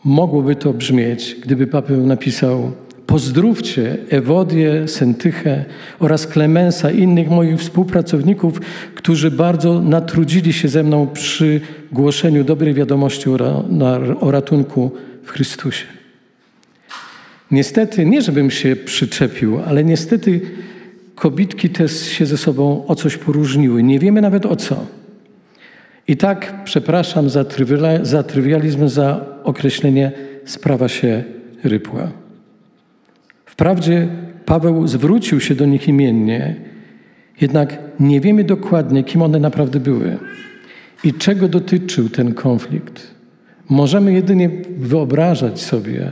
mogłoby 0.04 0.56
to 0.56 0.74
brzmieć, 0.74 1.36
gdyby 1.44 1.68
Paweł 1.68 2.06
napisał 2.06 2.72
Pozdrówcie 3.08 3.98
Ewodię, 4.10 4.88
Sentychę 4.88 5.66
oraz 6.00 6.28
Klemensa 6.28 6.92
i 6.92 7.00
innych 7.00 7.30
moich 7.30 7.60
współpracowników, 7.60 8.62
którzy 8.96 9.32
bardzo 9.32 9.82
natrudzili 9.82 10.54
się 10.54 10.68
ze 10.68 10.84
mną 10.84 11.08
przy 11.08 11.62
głoszeniu 11.92 12.44
dobrej 12.44 12.74
wiadomości 12.74 13.30
o 14.20 14.32
ratunku 14.32 14.92
w 15.24 15.32
Chrystusie. 15.32 15.86
Niestety, 17.52 18.06
nie 18.06 18.22
żebym 18.22 18.52
się 18.52 18.76
przyczepił, 18.76 19.60
ale 19.60 19.84
niestety 19.84 20.42
kobitki 21.16 21.70
też 21.70 22.08
się 22.08 22.26
ze 22.26 22.38
sobą 22.38 22.86
o 22.88 22.96
coś 22.96 23.18
poróżniły. 23.18 23.84
Nie 23.84 24.00
wiemy 24.00 24.22
nawet 24.22 24.46
o 24.46 24.56
co. 24.56 24.86
I 26.08 26.18
tak, 26.18 26.64
przepraszam 26.64 27.30
za, 27.30 27.46
za 28.02 28.24
trywializm, 28.24 28.88
za 28.88 29.26
określenie, 29.44 30.12
sprawa 30.46 30.88
się 30.88 31.24
rypła. 31.64 32.12
Wprawdzie 33.46 34.08
Paweł 34.46 34.88
zwrócił 34.88 35.40
się 35.40 35.56
do 35.56 35.66
nich 35.66 35.88
imiennie, 35.88 36.56
jednak 37.42 37.78
nie 38.00 38.22
wiemy 38.22 38.44
dokładnie, 38.44 39.04
kim 39.04 39.22
one 39.22 39.40
naprawdę 39.40 39.80
były 39.80 40.18
i 41.04 41.14
czego 41.14 41.48
dotyczył 41.48 42.10
ten 42.10 42.34
konflikt. 42.34 43.16
Możemy 43.70 44.14
jedynie 44.14 44.50
wyobrażać 44.78 45.62
sobie, 45.62 46.12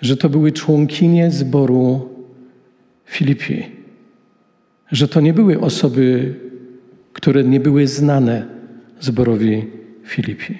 że 0.00 0.16
to 0.16 0.28
były 0.28 0.52
członkinie 0.52 1.30
zboru 1.30 2.08
Filipi, 3.04 3.79
że 4.92 5.08
to 5.08 5.20
nie 5.20 5.32
były 5.32 5.60
osoby, 5.60 6.34
które 7.12 7.44
nie 7.44 7.60
były 7.60 7.86
znane 7.86 8.46
zborowi 9.00 9.66
Filipi. 10.04 10.58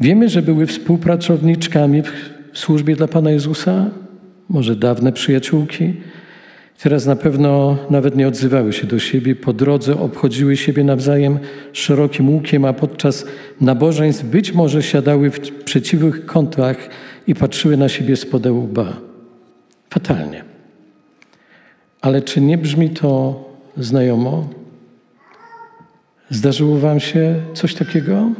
Wiemy, 0.00 0.28
że 0.28 0.42
były 0.42 0.66
współpracowniczkami 0.66 2.02
w 2.52 2.58
służbie 2.58 2.96
dla 2.96 3.08
Pana 3.08 3.30
Jezusa, 3.30 3.90
może 4.48 4.76
dawne 4.76 5.12
przyjaciółki. 5.12 5.94
Teraz 6.82 7.06
na 7.06 7.16
pewno 7.16 7.78
nawet 7.90 8.16
nie 8.16 8.28
odzywały 8.28 8.72
się 8.72 8.86
do 8.86 8.98
siebie, 8.98 9.36
po 9.36 9.52
drodze 9.52 10.00
obchodziły 10.00 10.56
siebie 10.56 10.84
nawzajem 10.84 11.38
szerokim 11.72 12.30
łukiem, 12.30 12.64
a 12.64 12.72
podczas 12.72 13.26
nabożeństw 13.60 14.24
być 14.24 14.52
może 14.52 14.82
siadały 14.82 15.30
w 15.30 15.64
przeciwnych 15.64 16.26
kątach 16.26 16.76
i 17.26 17.34
patrzyły 17.34 17.76
na 17.76 17.88
siebie 17.88 18.16
z 18.16 18.26
podełu 18.26 18.64
łba. 18.64 19.00
Fatalnie. 19.90 20.49
Ale 22.00 22.22
czy 22.22 22.40
nie 22.40 22.58
brzmi 22.58 22.90
to 22.90 23.44
znajomo? 23.76 24.48
Zdarzyło 26.30 26.78
Wam 26.78 27.00
się 27.00 27.42
coś 27.54 27.74
takiego? 27.74 28.30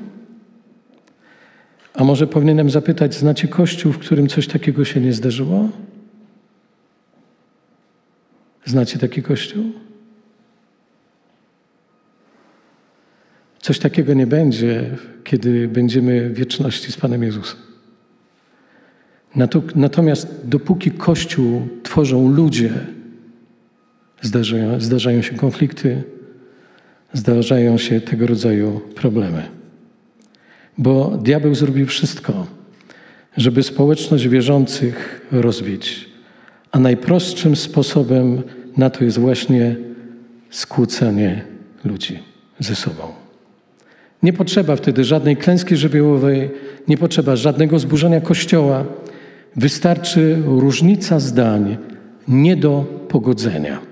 A 1.95 2.05
może 2.05 2.27
powinienem 2.27 2.71
zapytać, 2.71 3.15
znacie 3.15 3.49
kościół, 3.49 3.93
w 3.93 3.99
którym 3.99 4.29
coś 4.29 4.47
takiego 4.47 4.85
się 4.85 5.01
nie 5.01 5.13
zdarzyło? 5.13 5.69
Znacie 8.65 8.99
taki 8.99 9.23
kościół? 9.23 9.65
Coś 13.59 13.79
takiego 13.79 14.15
nie 14.15 14.27
będzie, 14.27 14.97
kiedy 15.25 15.69
będziemy 15.69 16.31
w 16.31 16.35
wieczności 16.35 16.93
z 16.93 16.97
Panem 16.97 17.23
Jezusem. 17.23 17.59
Natomiast 19.75 20.41
dopóki 20.45 20.91
Kościół 20.91 21.69
tworzą 21.83 22.29
ludzie, 22.29 22.71
zdarzają, 24.21 24.81
zdarzają 24.81 25.23
się 25.23 25.35
konflikty, 25.35 26.03
zdarzają 27.13 27.79
się 27.79 28.01
tego 28.01 28.27
rodzaju 28.27 28.81
problemy. 28.95 29.43
Bo 30.79 31.19
diabeł 31.23 31.55
zrobił 31.55 31.87
wszystko, 31.87 32.47
żeby 33.37 33.63
społeczność 33.63 34.29
wierzących 34.29 35.27
rozbić. 35.33 36.09
A 36.73 36.79
najprostszym 36.79 37.57
sposobem 37.57 38.43
na 38.77 38.91
to 38.91 39.05
jest 39.05 39.19
właśnie 39.19 39.77
skłócenie 40.51 41.45
ludzi 41.85 42.19
ze 42.59 42.75
sobą. 42.75 43.03
Nie 44.23 44.33
potrzeba 44.33 44.77
wtedy 44.77 45.05
żadnej 45.05 45.37
klęski 45.37 45.77
żywiołowej, 45.77 46.51
nie 46.89 46.99
potrzeba 46.99 47.37
żadnego 47.37 47.79
zburzenia 47.79 48.21
kościoła. 48.21 48.85
Wystarczy 49.57 50.43
różnica 50.47 51.21
zdań, 51.21 51.77
nie 52.29 52.57
do 52.57 53.05
pogodzenia. 53.09 53.90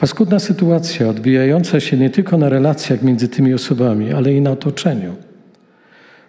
Paskudna 0.00 0.38
sytuacja 0.38 1.08
odbijająca 1.08 1.80
się 1.80 1.96
nie 1.96 2.10
tylko 2.10 2.36
na 2.36 2.48
relacjach 2.48 3.02
między 3.02 3.28
tymi 3.28 3.54
osobami, 3.54 4.12
ale 4.12 4.32
i 4.32 4.40
na 4.40 4.50
otoczeniu. 4.50 5.14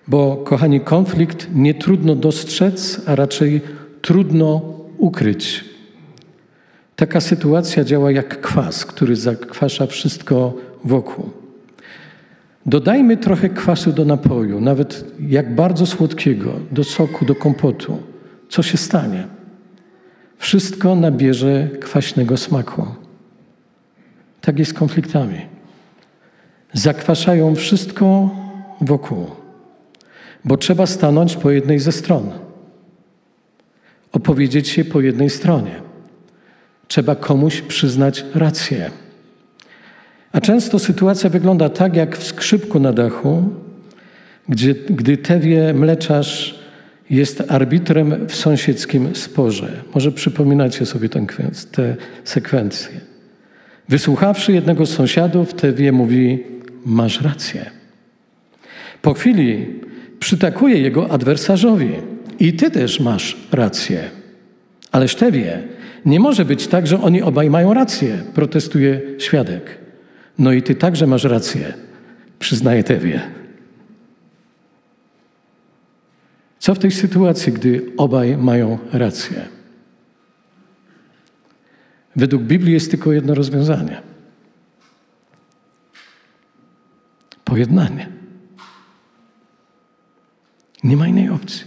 Bo, 0.07 0.37
kochani, 0.37 0.81
konflikt 0.81 1.47
nie 1.53 1.73
trudno 1.73 2.15
dostrzec, 2.15 3.01
a 3.05 3.15
raczej 3.15 3.61
trudno 4.01 4.61
ukryć. 4.97 5.65
Taka 6.95 7.21
sytuacja 7.21 7.83
działa 7.83 8.11
jak 8.11 8.41
kwas, 8.41 8.85
który 8.85 9.15
zakwasza 9.15 9.87
wszystko 9.87 10.53
wokół. 10.83 11.29
Dodajmy 12.65 13.17
trochę 13.17 13.49
kwasu 13.49 13.91
do 13.93 14.05
napoju, 14.05 14.61
nawet 14.61 15.05
jak 15.27 15.55
bardzo 15.55 15.85
słodkiego, 15.85 16.53
do 16.71 16.83
soku, 16.83 17.25
do 17.25 17.35
kompotu. 17.35 17.97
Co 18.49 18.63
się 18.63 18.77
stanie? 18.77 19.27
Wszystko 20.37 20.95
nabierze 20.95 21.69
kwaśnego 21.79 22.37
smaku. 22.37 23.00
Tak 24.41 24.59
jest 24.59 24.71
z 24.71 24.73
konfliktami. 24.73 25.41
Zakwaszają 26.73 27.55
wszystko 27.55 28.29
wokół, 28.81 29.27
bo 30.45 30.57
trzeba 30.57 30.85
stanąć 30.85 31.35
po 31.35 31.51
jednej 31.51 31.79
ze 31.79 31.91
stron, 31.91 32.31
opowiedzieć 34.11 34.67
się 34.67 34.85
po 34.85 35.01
jednej 35.01 35.29
stronie. 35.29 35.81
Trzeba 36.87 37.15
komuś 37.15 37.61
przyznać 37.61 38.25
rację. 38.35 38.91
A 40.31 40.41
często 40.41 40.79
sytuacja 40.79 41.29
wygląda 41.29 41.69
tak, 41.69 41.95
jak 41.95 42.17
w 42.17 42.23
skrzypku 42.23 42.79
na 42.79 42.93
dachu, 42.93 43.49
gdzie, 44.49 44.73
gdy 44.73 45.17
Tewie 45.17 45.73
mleczarz 45.73 46.59
jest 47.09 47.43
arbitrem 47.47 48.27
w 48.27 48.35
sąsiedzkim 48.35 49.15
sporze. 49.15 49.83
Może 49.93 50.11
przypominacie 50.11 50.85
sobie 50.85 51.09
tę, 51.09 51.25
tę 51.71 51.95
sekwencję. 52.23 53.10
Wysłuchawszy 53.91 54.53
jednego 54.53 54.85
z 54.85 54.93
sąsiadów, 54.93 55.53
Tewie 55.53 55.91
mówi: 55.91 56.43
Masz 56.85 57.21
rację. 57.21 57.71
Po 59.01 59.13
chwili 59.13 59.65
przytakuje 60.19 60.77
jego 60.77 61.11
adwersarzowi: 61.11 61.89
I 62.39 62.53
ty 62.53 62.71
też 62.71 62.99
masz 62.99 63.37
rację. 63.51 64.09
Ależ 64.91 65.15
Tewie, 65.15 65.63
nie 66.05 66.19
może 66.19 66.45
być 66.45 66.67
tak, 66.67 66.87
że 66.87 67.01
oni 67.01 67.21
obaj 67.21 67.49
mają 67.49 67.73
rację, 67.73 68.17
protestuje 68.33 69.01
świadek. 69.17 69.77
No 70.37 70.53
i 70.53 70.61
ty 70.61 70.75
także 70.75 71.07
masz 71.07 71.23
rację, 71.23 71.73
przyznaje 72.39 72.83
Tewie. 72.83 73.21
Co 76.59 76.75
w 76.75 76.79
tej 76.79 76.91
sytuacji, 76.91 77.53
gdy 77.53 77.81
obaj 77.97 78.37
mają 78.37 78.77
rację? 78.93 79.60
Według 82.15 82.43
Biblii 82.43 82.73
jest 82.73 82.91
tylko 82.91 83.11
jedno 83.11 83.35
rozwiązanie. 83.35 84.01
Pojednanie. 87.45 88.09
Nie 90.83 90.97
ma 90.97 91.07
innej 91.07 91.29
opcji. 91.29 91.65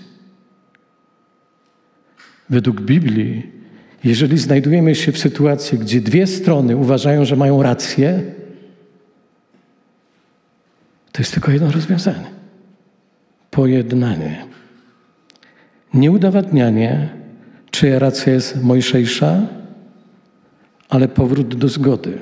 Według 2.51 2.81
Biblii, 2.81 3.53
jeżeli 4.05 4.39
znajdujemy 4.39 4.95
się 4.95 5.13
w 5.13 5.19
sytuacji, 5.19 5.79
gdzie 5.79 6.01
dwie 6.01 6.27
strony 6.27 6.77
uważają, 6.77 7.25
że 7.25 7.37
mają 7.37 7.63
rację, 7.63 8.23
to 11.13 11.23
jest 11.23 11.33
tylko 11.33 11.53
jedno 11.53 11.71
rozwiązanie. 11.71 12.31
Pojednanie. 13.51 14.47
Nie 15.95 16.11
udowadnianie, 16.11 17.09
czyja 17.71 17.99
racja 17.99 18.33
jest 18.33 18.63
mojszejsza, 18.63 19.47
ale 20.89 21.09
powrót 21.09 21.55
do 21.55 21.69
zgody. 21.69 22.19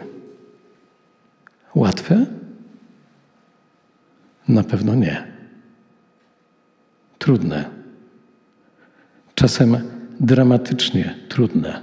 Łatwe? 1.75 2.27
Na 4.48 4.62
pewno 4.62 4.94
nie. 4.94 5.27
Trudne. 7.18 7.64
Czasem 9.35 9.77
dramatycznie 10.20 11.14
trudne. 11.29 11.83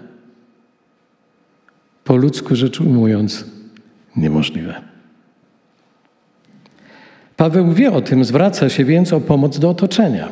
Po 2.03 2.15
ludzku 2.15 2.55
rzecz 2.55 2.81
ujmując, 2.81 3.45
niemożliwe. 4.15 4.81
Paweł 7.37 7.73
wie 7.73 7.91
o 7.91 8.01
tym, 8.01 8.25
zwraca 8.25 8.69
się 8.69 8.85
więc 8.85 9.13
o 9.13 9.21
pomoc 9.21 9.59
do 9.59 9.69
otoczenia. 9.69 10.29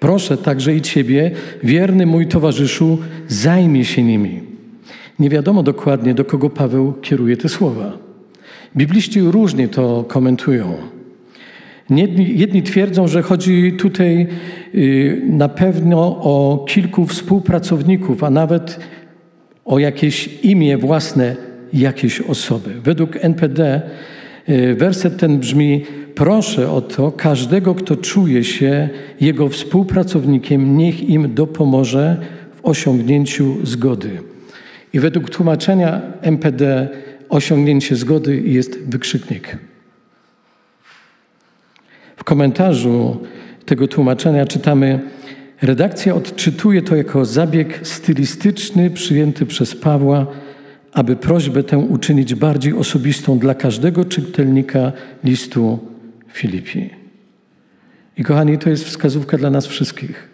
Proszę 0.00 0.36
także 0.36 0.74
i 0.74 0.82
Ciebie, 0.82 1.30
wierny 1.62 2.06
mój 2.06 2.28
towarzyszu, 2.28 2.98
zajmij 3.28 3.84
się 3.84 4.02
nimi. 4.02 4.45
Nie 5.18 5.30
wiadomo 5.30 5.62
dokładnie, 5.62 6.14
do 6.14 6.24
kogo 6.24 6.50
Paweł 6.50 6.92
kieruje 6.92 7.36
te 7.36 7.48
słowa. 7.48 7.98
Bibliści 8.76 9.20
różnie 9.20 9.68
to 9.68 10.04
komentują. 10.08 10.74
Jedni, 11.90 12.38
jedni 12.38 12.62
twierdzą, 12.62 13.08
że 13.08 13.22
chodzi 13.22 13.72
tutaj 13.72 14.26
y, 14.74 15.22
na 15.26 15.48
pewno 15.48 15.98
o 16.06 16.64
kilku 16.68 17.06
współpracowników, 17.06 18.24
a 18.24 18.30
nawet 18.30 18.80
o 19.64 19.78
jakieś 19.78 20.28
imię 20.42 20.78
własne 20.78 21.36
jakiejś 21.72 22.20
osoby. 22.20 22.70
Według 22.84 23.16
NPD 23.20 23.82
y, 24.48 24.74
werset 24.74 25.16
ten 25.16 25.38
brzmi: 25.38 25.84
Proszę 26.14 26.70
o 26.70 26.80
to 26.80 27.12
każdego, 27.12 27.74
kto 27.74 27.96
czuje 27.96 28.44
się 28.44 28.88
jego 29.20 29.48
współpracownikiem, 29.48 30.76
niech 30.76 31.08
im 31.08 31.34
dopomoże 31.34 32.16
w 32.54 32.64
osiągnięciu 32.64 33.66
zgody. 33.66 34.35
I 34.96 35.00
według 35.00 35.30
tłumaczenia 35.30 36.02
MPD 36.22 36.88
osiągnięcie 37.28 37.96
zgody 37.96 38.40
jest 38.40 38.78
wykrzyknik. 38.88 39.56
W 42.16 42.24
komentarzu 42.24 43.20
tego 43.66 43.88
tłumaczenia 43.88 44.46
czytamy: 44.46 45.00
Redakcja 45.62 46.14
odczytuje 46.14 46.82
to 46.82 46.96
jako 46.96 47.24
zabieg 47.24 47.80
stylistyczny 47.82 48.90
przyjęty 48.90 49.46
przez 49.46 49.74
Pawła, 49.74 50.26
aby 50.92 51.16
prośbę 51.16 51.62
tę 51.62 51.78
uczynić 51.78 52.34
bardziej 52.34 52.72
osobistą 52.72 53.38
dla 53.38 53.54
każdego 53.54 54.04
czytelnika 54.04 54.92
listu 55.24 55.78
Filipi. 56.32 56.90
I 58.16 58.24
kochani, 58.24 58.58
to 58.58 58.70
jest 58.70 58.84
wskazówka 58.84 59.38
dla 59.38 59.50
nas 59.50 59.66
wszystkich. 59.66 60.28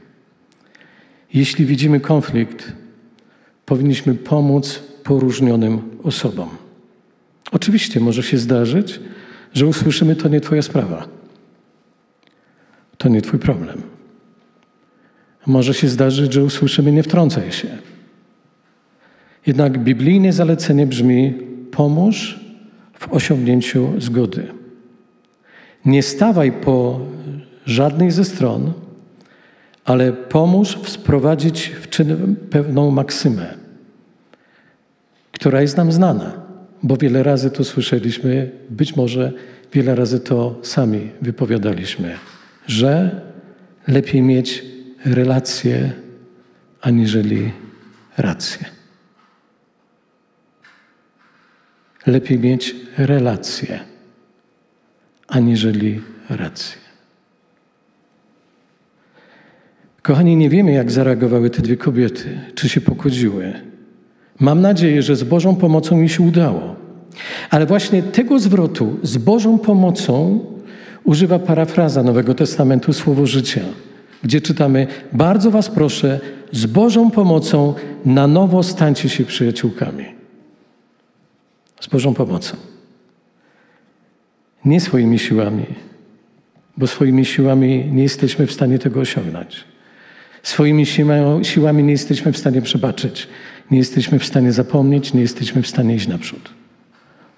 Jeśli 1.34 1.66
widzimy 1.66 2.00
konflikt, 2.00 2.81
powinniśmy 3.72 4.14
pomóc 4.14 4.82
poróżnionym 5.04 5.80
osobom. 6.02 6.48
Oczywiście 7.52 8.00
może 8.00 8.22
się 8.22 8.38
zdarzyć, 8.38 9.00
że 9.54 9.66
usłyszymy, 9.66 10.16
to 10.16 10.28
nie 10.28 10.40
Twoja 10.40 10.62
sprawa. 10.62 11.08
To 12.98 13.08
nie 13.08 13.22
Twój 13.22 13.38
problem. 13.38 13.82
Może 15.46 15.74
się 15.74 15.88
zdarzyć, 15.88 16.32
że 16.32 16.44
usłyszymy, 16.44 16.92
nie 16.92 17.02
wtrącaj 17.02 17.52
się. 17.52 17.68
Jednak 19.46 19.78
biblijne 19.78 20.32
zalecenie 20.32 20.86
brzmi: 20.86 21.34
pomóż 21.70 22.40
w 22.98 23.12
osiągnięciu 23.12 23.92
zgody. 23.98 24.46
Nie 25.84 26.02
stawaj 26.02 26.52
po 26.52 27.00
żadnej 27.66 28.10
ze 28.10 28.24
stron, 28.24 28.72
ale 29.84 30.12
pomóż 30.12 30.78
sprowadzić 30.86 31.66
w 31.66 31.88
czyn 31.88 32.36
pewną 32.50 32.90
maksymę, 32.90 33.61
która 35.42 35.60
jest 35.60 35.76
nam 35.76 35.92
znana, 35.92 36.32
bo 36.82 36.96
wiele 36.96 37.22
razy 37.22 37.50
to 37.50 37.64
słyszeliśmy, 37.64 38.50
być 38.70 38.96
może 38.96 39.32
wiele 39.72 39.94
razy 39.94 40.20
to 40.20 40.58
sami 40.62 41.10
wypowiadaliśmy, 41.22 42.18
że 42.66 43.20
lepiej 43.88 44.22
mieć 44.22 44.64
relacje 45.04 45.92
aniżeli 46.80 47.52
rację. 48.18 48.66
Lepiej 52.06 52.38
mieć 52.38 52.76
relacje 52.98 53.80
aniżeli 55.28 56.00
rację. 56.30 56.78
Kochani, 60.02 60.36
nie 60.36 60.50
wiemy, 60.50 60.72
jak 60.72 60.90
zareagowały 60.90 61.50
te 61.50 61.62
dwie 61.62 61.76
kobiety, 61.76 62.40
czy 62.54 62.68
się 62.68 62.80
pokodziły. 62.80 63.71
Mam 64.42 64.60
nadzieję, 64.60 65.02
że 65.02 65.16
z 65.16 65.24
Bożą 65.24 65.56
pomocą 65.56 65.96
mi 65.96 66.08
się 66.08 66.22
udało. 66.22 66.76
Ale 67.50 67.66
właśnie 67.66 68.02
tego 68.02 68.38
zwrotu 68.38 68.98
z 69.02 69.18
Bożą 69.18 69.58
pomocą 69.58 70.40
używa 71.04 71.38
parafraza 71.38 72.02
Nowego 72.02 72.34
Testamentu 72.34 72.92
Słowo 72.92 73.26
Życia, 73.26 73.60
gdzie 74.22 74.40
czytamy: 74.40 74.86
Bardzo 75.12 75.50
Was 75.50 75.68
proszę, 75.68 76.20
z 76.52 76.66
Bożą 76.66 77.10
pomocą 77.10 77.74
na 78.04 78.26
nowo 78.26 78.62
stańcie 78.62 79.08
się 79.08 79.24
przyjaciółkami. 79.24 80.04
Z 81.80 81.86
Bożą 81.86 82.14
pomocą. 82.14 82.56
Nie 84.64 84.80
swoimi 84.80 85.18
siłami, 85.18 85.66
bo 86.76 86.86
swoimi 86.86 87.24
siłami 87.24 87.88
nie 87.92 88.02
jesteśmy 88.02 88.46
w 88.46 88.52
stanie 88.52 88.78
tego 88.78 89.00
osiągnąć. 89.00 89.64
Swoimi 90.42 90.86
siłami 91.42 91.84
nie 91.84 91.92
jesteśmy 91.92 92.32
w 92.32 92.38
stanie 92.38 92.62
przebaczyć, 92.62 93.28
nie 93.70 93.78
jesteśmy 93.78 94.18
w 94.18 94.26
stanie 94.26 94.52
zapomnieć, 94.52 95.14
nie 95.14 95.20
jesteśmy 95.20 95.62
w 95.62 95.68
stanie 95.68 95.94
iść 95.94 96.08
naprzód. 96.08 96.50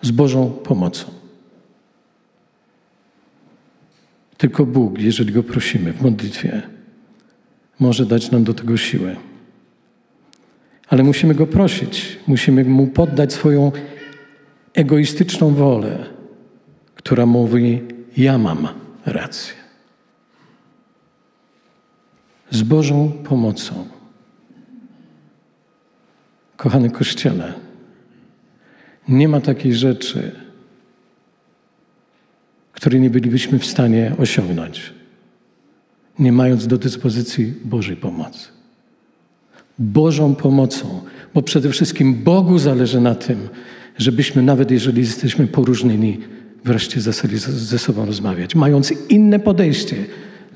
Z 0.03 0.11
Bożą 0.11 0.51
pomocą. 0.51 1.05
Tylko 4.37 4.67
Bóg, 4.67 4.99
jeżeli 4.99 5.33
Go 5.33 5.43
prosimy 5.43 5.93
w 5.93 6.03
modlitwie, 6.03 6.63
może 7.81 8.07
dać 8.07 8.31
nam 8.31 8.45
do 8.45 8.55
tego 8.55 8.77
siłę. 8.77 9.17
Ale 10.89 11.03
musimy 11.03 11.35
Go 11.35 11.47
prosić, 11.47 12.19
musimy 12.27 12.65
Mu 12.65 12.87
poddać 12.87 13.33
swoją 13.33 13.73
egoistyczną 14.75 15.55
wolę, 15.55 16.07
która 16.95 17.27
mówi: 17.27 17.83
Ja 18.17 18.39
mam 18.39 18.69
rację. 19.07 19.55
Z 22.51 22.63
Bożą 22.63 23.13
pomocą. 23.25 24.04
Kochany 26.57 26.91
Kościele, 26.91 27.53
nie 29.09 29.29
ma 29.29 29.41
takiej 29.41 29.75
rzeczy, 29.75 30.33
której 32.73 33.01
nie 33.01 33.11
bylibyśmy 33.11 33.59
w 33.59 33.67
stanie 33.67 34.13
osiągnąć, 34.19 34.93
nie 36.19 36.33
mając 36.33 36.67
do 36.67 36.79
dyspozycji 36.79 37.55
Bożej 37.65 37.97
pomocy. 37.97 38.49
Bożą 39.79 40.35
pomocą, 40.35 41.01
bo 41.35 41.43
przede 41.43 41.71
wszystkim 41.71 42.15
Bogu 42.15 42.59
zależy 42.59 43.01
na 43.01 43.15
tym, 43.15 43.49
żebyśmy, 43.99 44.43
nawet 44.43 44.71
jeżeli 44.71 45.01
jesteśmy 45.01 45.47
poróżnieni, 45.47 46.21
wreszcie 46.65 47.01
zaczęli 47.01 47.39
ze 47.39 47.79
sobą 47.79 48.07
rozmawiać, 48.07 48.55
mając 48.55 48.93
inne 49.09 49.39
podejście, 49.39 49.97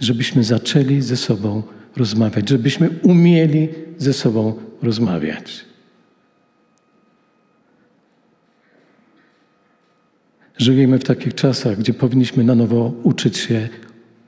żebyśmy 0.00 0.44
zaczęli 0.44 1.00
ze 1.02 1.16
sobą 1.16 1.62
rozmawiać, 1.96 2.48
żebyśmy 2.48 2.90
umieli 3.02 3.68
ze 3.98 4.12
sobą 4.12 4.54
rozmawiać. 4.82 5.67
Żyjemy 10.58 10.98
w 10.98 11.04
takich 11.04 11.34
czasach, 11.34 11.78
gdzie 11.78 11.94
powinniśmy 11.94 12.44
na 12.44 12.54
nowo 12.54 12.92
uczyć 13.02 13.38
się 13.38 13.68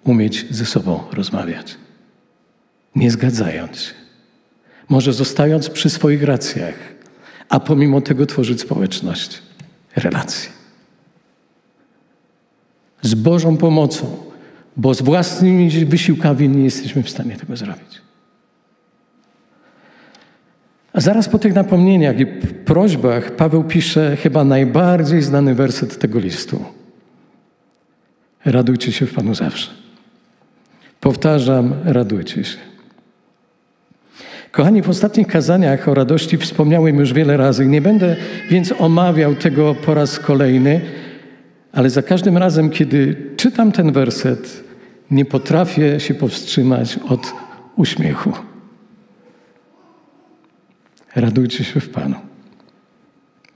umieć 0.04 0.46
ze 0.50 0.66
sobą 0.66 1.00
rozmawiać, 1.12 1.76
nie 2.96 3.10
zgadzając 3.10 3.80
się. 3.80 3.94
Może 4.88 5.12
zostając 5.12 5.70
przy 5.70 5.90
swoich 5.90 6.22
racjach, 6.22 6.74
a 7.48 7.60
pomimo 7.60 8.00
tego 8.00 8.26
tworzyć 8.26 8.60
społeczność, 8.60 9.42
relacje. 9.96 10.50
Z 13.02 13.14
Bożą 13.14 13.56
pomocą, 13.56 14.16
bo 14.76 14.94
z 14.94 15.02
własnymi 15.02 15.70
wysiłkami 15.84 16.48
nie 16.48 16.64
jesteśmy 16.64 17.02
w 17.02 17.10
stanie 17.10 17.36
tego 17.36 17.56
zrobić. 17.56 18.10
A 20.92 21.00
zaraz 21.00 21.29
po 21.29 21.38
tych 21.38 21.55
napomnieniach 21.55 22.20
i 22.20 22.26
prośbach 22.64 23.37
Paweł 23.37 23.64
pisze 23.64 24.16
chyba 24.16 24.44
najbardziej 24.44 25.22
znany 25.22 25.55
werset 25.55 25.98
tego 25.98 26.18
listu. 26.18 26.64
Radujcie 28.44 28.92
się 28.92 29.07
w 29.07 29.14
Panu 29.14 29.35
zawsze. 29.35 29.70
Powtarzam, 31.00 31.74
radujcie 31.85 32.44
się. 32.44 32.59
Kochani, 34.50 34.83
w 34.83 34.88
ostatnich 34.88 35.26
kazaniach 35.26 35.88
o 35.88 35.94
radości 35.94 36.37
wspomniałem 36.37 36.96
już 36.96 37.12
wiele 37.12 37.37
razy. 37.37 37.66
Nie 37.66 37.81
będę 37.81 38.16
więc 38.50 38.74
omawiał 38.79 39.35
tego 39.35 39.74
po 39.74 39.94
raz 39.94 40.18
kolejny, 40.18 40.81
ale 41.72 41.90
za 41.90 42.03
każdym 42.03 42.37
razem, 42.37 42.70
kiedy 42.70 43.16
czytam 43.37 43.72
ten 43.72 43.92
werset, 43.92 44.64
nie 45.11 45.24
potrafię 45.24 46.00
się 46.00 46.14
powstrzymać 46.14 46.98
od 47.09 47.33
uśmiechu. 47.76 48.49
Radujcie 51.16 51.64
się 51.64 51.81
w 51.81 51.88
Panu. 51.88 52.16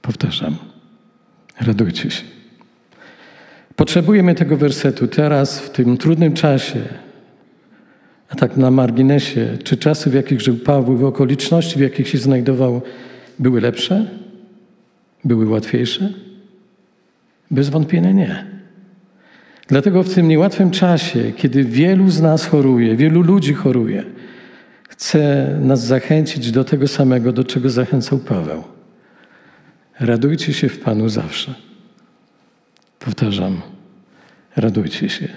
Powtarzam, 0.02 0.56
radujcie 1.60 2.10
się. 2.10 2.22
Potrzebujemy 3.76 4.34
tego 4.34 4.56
wersetu 4.56 5.08
teraz, 5.08 5.60
w 5.60 5.70
tym 5.70 5.96
trudnym 5.96 6.32
czasie. 6.32 6.80
A 8.28 8.34
tak 8.34 8.56
na 8.56 8.70
marginesie, 8.70 9.58
czy 9.64 9.76
czasy, 9.76 10.10
w 10.10 10.14
jakich 10.14 10.40
żył 10.40 10.56
Paweł, 10.56 10.96
w 10.96 11.04
okoliczności, 11.04 11.78
w 11.78 11.80
jakich 11.80 12.08
się 12.08 12.18
znajdował, 12.18 12.82
były 13.38 13.60
lepsze? 13.60 14.06
Były 15.24 15.48
łatwiejsze? 15.48 16.12
Bez 17.50 17.68
wątpienia 17.68 18.12
nie. 18.12 18.46
Dlatego 19.68 20.02
w 20.02 20.14
tym 20.14 20.28
niełatwym 20.28 20.70
czasie, 20.70 21.32
kiedy 21.36 21.64
wielu 21.64 22.10
z 22.10 22.20
nas 22.20 22.46
choruje, 22.46 22.96
wielu 22.96 23.22
ludzi 23.22 23.54
choruje, 23.54 24.04
chce 24.88 25.48
nas 25.60 25.84
zachęcić 25.84 26.50
do 26.50 26.64
tego 26.64 26.88
samego, 26.88 27.32
do 27.32 27.44
czego 27.44 27.70
zachęcał 27.70 28.18
Paweł. 28.18 28.64
Radujcie 30.00 30.54
się 30.54 30.68
w 30.68 30.80
Panu 30.80 31.08
zawsze. 31.08 31.54
Powtarzam, 32.98 33.62
radujcie 34.56 35.08
się. 35.08 35.28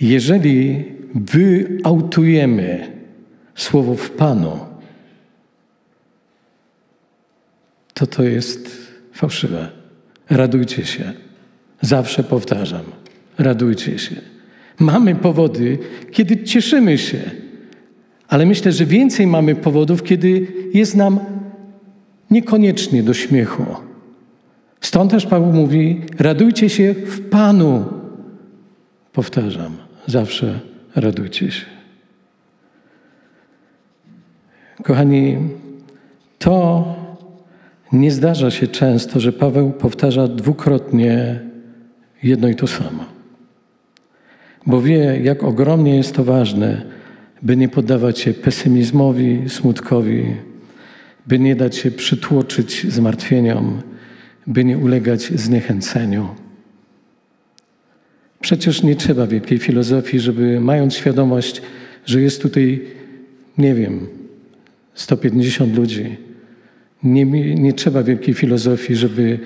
Jeżeli 0.00 0.84
wyautujemy 1.14 2.92
słowo 3.54 3.94
w 3.94 4.10
Panu, 4.10 4.66
to 7.94 8.06
to 8.06 8.22
jest 8.22 8.88
fałszywe. 9.12 9.70
Radujcie 10.30 10.84
się. 10.84 11.12
Zawsze 11.80 12.24
powtarzam, 12.24 12.84
radujcie 13.38 13.98
się. 13.98 14.16
Mamy 14.80 15.14
powody, 15.14 15.78
kiedy 16.10 16.44
cieszymy 16.44 16.98
się, 16.98 17.18
ale 18.28 18.46
myślę, 18.46 18.72
że 18.72 18.86
więcej 18.86 19.26
mamy 19.26 19.54
powodów, 19.54 20.02
kiedy 20.02 20.46
jest 20.74 20.96
nam 20.96 21.20
niekoniecznie 22.30 23.02
do 23.02 23.14
śmiechu. 23.14 23.64
Stąd 24.80 25.10
też 25.10 25.26
Paweł 25.26 25.52
mówi: 25.52 26.00
radujcie 26.18 26.68
się 26.68 26.94
w 26.94 27.28
Panu. 27.28 27.84
Powtarzam, 29.12 29.76
zawsze 30.06 30.60
radujcie 30.96 31.50
się. 31.50 31.66
Kochani, 34.82 35.38
to 36.38 36.84
nie 37.92 38.10
zdarza 38.10 38.50
się 38.50 38.66
często, 38.66 39.20
że 39.20 39.32
Paweł 39.32 39.72
powtarza 39.72 40.28
dwukrotnie 40.28 41.40
jedno 42.22 42.48
i 42.48 42.54
to 42.54 42.66
samo. 42.66 43.19
Bo 44.66 44.82
wie, 44.82 45.20
jak 45.22 45.44
ogromnie 45.44 45.96
jest 45.96 46.14
to 46.14 46.24
ważne, 46.24 46.82
by 47.42 47.56
nie 47.56 47.68
poddawać 47.68 48.18
się 48.18 48.34
pesymizmowi, 48.34 49.42
smutkowi, 49.48 50.24
by 51.26 51.38
nie 51.38 51.56
dać 51.56 51.76
się 51.76 51.90
przytłoczyć 51.90 52.86
zmartwieniom, 52.92 53.82
by 54.46 54.64
nie 54.64 54.78
ulegać 54.78 55.22
zniechęceniu. 55.22 56.28
Przecież 58.40 58.82
nie 58.82 58.96
trzeba 58.96 59.26
wielkiej 59.26 59.58
filozofii, 59.58 60.20
żeby 60.20 60.60
mając 60.60 60.94
świadomość, 60.94 61.62
że 62.06 62.20
jest 62.20 62.42
tutaj, 62.42 62.84
nie 63.58 63.74
wiem, 63.74 64.06
150 64.94 65.76
ludzi, 65.76 66.16
nie, 67.02 67.24
nie 67.54 67.72
trzeba 67.72 68.02
wielkiej 68.02 68.34
filozofii, 68.34 68.96
żeby 68.96 69.38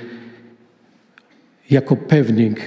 jako 1.70 1.96
pewnik 1.96 2.60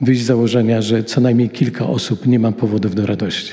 wyjść 0.00 0.22
z 0.22 0.26
założenia, 0.26 0.82
że 0.82 1.04
co 1.04 1.20
najmniej 1.20 1.50
kilka 1.50 1.86
osób 1.86 2.26
nie 2.26 2.38
ma 2.38 2.52
powodów 2.52 2.94
do 2.94 3.06
radości. 3.06 3.52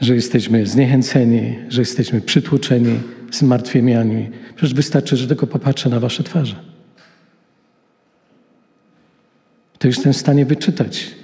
Że 0.00 0.14
jesteśmy 0.14 0.66
zniechęceni, 0.66 1.58
że 1.68 1.82
jesteśmy 1.82 2.20
przytłoczeni, 2.20 3.00
zmartwieniami. 3.30 4.30
Przecież 4.56 4.74
wystarczy, 4.74 5.16
że 5.16 5.28
tylko 5.28 5.46
popatrzę 5.46 5.88
na 5.88 6.00
wasze 6.00 6.22
twarze. 6.22 6.56
To 9.78 9.88
jestem 9.88 10.12
w 10.12 10.16
stanie 10.16 10.46
wyczytać 10.46 11.14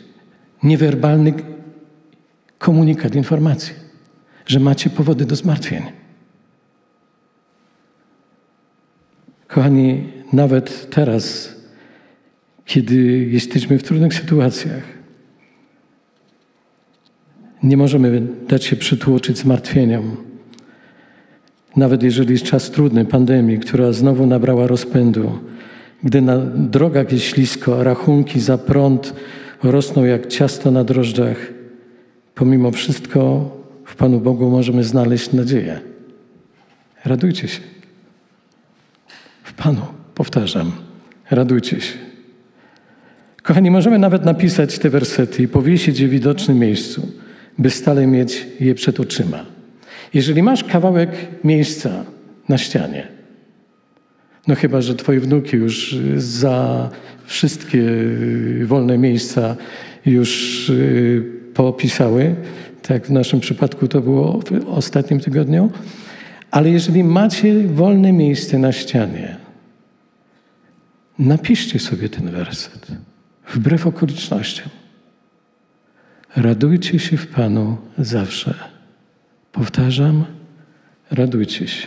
niewerbalny 0.63 1.33
komunikat, 2.59 3.15
informację, 3.15 3.75
że 4.47 4.61
macie 4.61 4.91
powody 4.91 5.25
do 5.25 5.37
zmartwień. 5.37 5.83
Kochani, 9.49 10.13
nawet 10.33 10.91
teraz, 10.91 11.54
kiedy 12.65 13.29
jesteśmy 13.31 13.79
w 13.79 13.83
trudnych 13.83 14.15
sytuacjach, 14.15 14.83
nie 17.63 17.77
możemy 17.77 18.23
dać 18.49 18.65
się 18.65 18.77
przytłoczyć 18.77 19.39
zmartwieniom. 19.39 20.17
Nawet 21.77 22.03
jeżeli 22.03 22.33
jest 22.33 22.45
czas 22.45 22.71
trudny, 22.71 23.05
pandemii, 23.05 23.59
która 23.59 23.93
znowu 23.93 24.27
nabrała 24.27 24.67
rozpędu, 24.67 25.39
gdy 26.03 26.21
na 26.21 26.39
drogach 26.57 27.13
jest 27.13 27.25
ślisko, 27.25 27.85
rachunki 27.85 28.41
za 28.41 28.59
prąd 28.59 29.15
rosną 29.63 30.05
jak 30.05 30.27
ciasto 30.27 30.71
na 30.71 30.85
drożdżach, 30.85 31.37
pomimo 32.35 32.71
wszystko 32.71 33.51
w 33.85 33.97
Panu 33.97 34.21
Bogu 34.21 34.51
możemy 34.51 34.85
znaleźć 34.85 35.33
nadzieję. 35.33 35.81
Radujcie 37.05 37.49
się. 37.49 37.61
W 39.43 39.53
Panu, 39.53 39.87
powtarzam, 40.15 40.73
radujcie 41.31 41.81
się. 41.81 42.14
Kochani, 43.45 43.71
możemy 43.71 43.99
nawet 43.99 44.25
napisać 44.25 44.79
te 44.79 44.91
wersety 44.91 45.43
i 45.43 45.49
powiesić 45.49 46.01
je 46.01 46.09
w 46.09 46.11
widocznym 46.11 46.59
miejscu, 46.59 47.09
by 47.59 47.71
stale 47.71 48.07
mieć 48.07 48.47
je 48.61 48.75
przed 48.75 49.01
oczyma. 49.01 49.45
Jeżeli 50.15 50.43
masz 50.43 50.65
kawałek 50.65 51.11
miejsca 51.45 52.05
na 52.49 52.59
ścianie, 52.59 53.09
no 54.47 54.55
chyba, 54.55 54.81
że 54.81 54.95
twoje 54.95 55.21
wnuki 55.21 55.57
już 55.57 55.97
za 56.17 56.91
wszystkie 57.25 57.83
wolne 58.65 58.99
miejsca 58.99 59.57
już 60.07 60.71
y, 60.71 61.23
poopisały, 61.55 62.35
tak 62.83 63.07
w 63.07 63.11
naszym 63.11 63.41
przypadku 63.41 63.89
to 63.89 64.01
było 64.01 64.41
w 64.41 64.69
ostatnim 64.69 65.21
tygodniu, 65.21 65.71
ale 66.51 66.71
jeżeli 66.71 67.05
macie 67.05 67.69
wolne 67.69 68.13
miejsce 68.13 68.59
na 68.59 68.73
ścianie, 68.73 69.37
napiszcie 71.19 71.79
sobie 71.79 72.09
ten 72.09 72.31
werset, 72.31 72.87
wbrew 73.49 73.87
okolicznościom. 73.87 74.69
Radujcie 76.37 76.99
się 76.99 77.17
w 77.17 77.27
Panu 77.27 77.77
zawsze. 77.99 78.55
Powtarzam, 79.53 80.25
radujcie 81.11 81.69
się. 81.69 81.87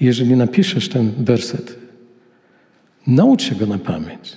Jeżeli 0.00 0.36
napiszesz 0.36 0.88
ten 0.88 1.12
werset, 1.24 1.78
naucz 3.06 3.42
się 3.42 3.54
go 3.54 3.66
na 3.66 3.78
pamięć. 3.78 4.36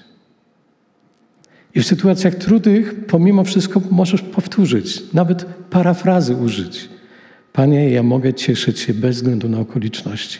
I 1.75 1.81
w 1.81 1.88
sytuacjach 1.88 2.36
trudnych, 2.36 3.05
pomimo 3.05 3.43
wszystko, 3.43 3.81
możesz 3.91 4.21
powtórzyć, 4.21 5.13
nawet 5.13 5.45
parafrazy 5.69 6.36
użyć. 6.36 6.89
Panie, 7.53 7.89
ja 7.89 8.03
mogę 8.03 8.34
cieszyć 8.34 8.79
się 8.79 8.93
bez 8.93 9.15
względu 9.15 9.49
na 9.49 9.60
okoliczności, 9.60 10.39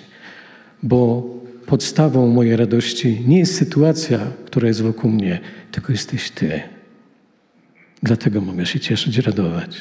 bo 0.83 1.23
podstawą 1.71 2.27
mojej 2.27 2.55
radości 2.55 3.23
nie 3.27 3.39
jest 3.39 3.55
sytuacja, 3.55 4.19
która 4.45 4.67
jest 4.67 4.81
wokół 4.81 5.12
mnie, 5.12 5.39
tylko 5.71 5.91
jesteś 5.91 6.29
Ty. 6.29 6.62
Dlatego 8.03 8.41
mogę 8.41 8.65
się 8.65 8.79
cieszyć, 8.79 9.17
radować. 9.17 9.77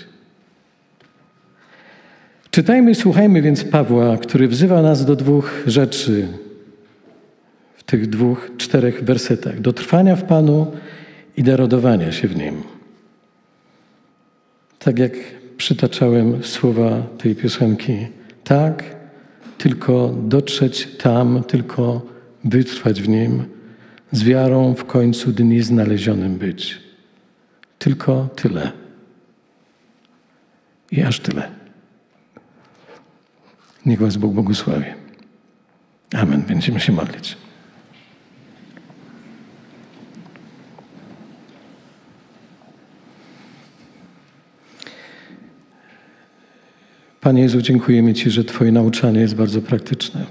Czytajmy 2.51 2.91
i 2.91 2.95
słuchajmy 2.95 3.43
więc 3.43 3.65
Pawła, 3.65 4.19
który 4.19 4.49
wzywa 4.49 4.83
nas 4.83 5.05
do 5.05 5.17
dwóch 5.17 5.63
rzeczy 5.67 6.29
w 7.77 7.83
tych 7.83 8.07
dwóch, 8.07 8.51
czterech 8.57 9.05
wersetach: 9.05 9.61
do 9.61 9.73
trwania 9.73 10.17
w 10.17 10.25
Panu 10.25 10.73
i 11.37 11.43
do 11.43 11.57
radowania 11.57 12.13
się 12.13 12.29
w 12.29 12.37
Nim. 12.37 12.63
Tak 14.79 14.99
jak 14.99 15.13
przytaczałem 15.57 16.45
słowa 16.45 17.03
tej 17.19 17.35
piosenki. 17.35 18.07
Tak, 18.45 19.00
tylko 19.61 20.15
dotrzeć 20.23 20.89
tam, 20.99 21.45
tylko 21.45 22.07
wytrwać 22.45 23.03
w 23.03 23.09
nim, 23.09 23.45
z 24.13 24.23
wiarą 24.23 24.75
w 24.75 24.85
końcu 24.85 25.33
dni 25.33 25.63
znalezionym 25.63 26.39
być. 26.39 26.81
Tylko 27.79 28.29
tyle. 28.37 28.73
I 30.91 31.03
aż 31.03 31.21
tyle. 31.21 31.51
Niech 33.87 34.01
Was 34.01 34.17
Bóg 34.17 34.33
błogosławi. 34.35 34.87
Amen. 36.15 36.43
Będziemy 36.43 36.81
się 36.81 36.93
modlić. 36.93 37.37
Panie 47.21 47.43
Jezu, 47.43 47.63
dziękujemy 47.63 48.15
Ci, 48.15 48.31
że 48.31 48.45
Twoje 48.45 48.73
nauczanie 48.73 49.21
jest 49.21 49.35
bardzo 49.35 49.63
praktyczne. 49.63 50.27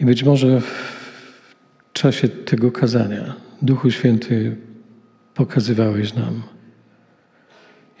I 0.00 0.04
być 0.04 0.24
może 0.24 0.60
w 0.60 1.92
czasie 1.92 2.28
tego 2.28 2.72
kazania 2.72 3.34
Duchu 3.62 3.90
Święty 3.90 4.56
pokazywałeś 5.34 6.14
nam 6.14 6.42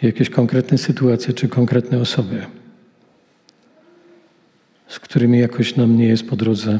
jakieś 0.02 0.30
konkretne 0.30 0.78
sytuacje 0.78 1.34
czy 1.34 1.48
konkretne 1.48 1.98
osoby, 1.98 2.46
z 4.88 5.00
którymi 5.00 5.38
jakoś 5.38 5.76
nam 5.76 5.96
nie 5.96 6.08
jest 6.08 6.28
po 6.28 6.36
drodze, 6.36 6.78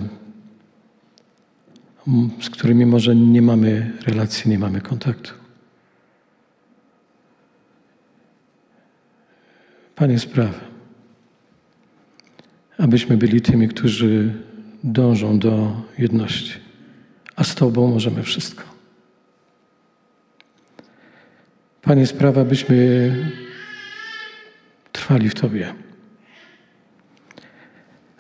z 2.41 2.51
którymi 2.51 2.87
może 2.87 3.17
nie 3.17 3.43
mamy 3.43 3.93
relacji, 4.07 4.51
nie 4.51 4.59
mamy 4.59 4.81
kontaktu. 4.81 5.36
Panie, 9.97 10.19
sprawy, 10.19 10.61
abyśmy 12.79 13.17
byli 13.17 13.41
tymi, 13.41 13.69
którzy 13.69 14.35
dążą 14.85 15.39
do 15.39 15.83
jedności, 15.99 16.53
a 17.37 17.45
z 17.45 17.55
Tobą 17.55 17.91
możemy 17.91 18.23
wszystko. 18.23 18.63
Panie, 21.83 22.07
sprawa, 22.07 22.41
abyśmy 22.41 22.77
trwali 24.93 25.29
w 25.29 25.35
Tobie. 25.35 25.75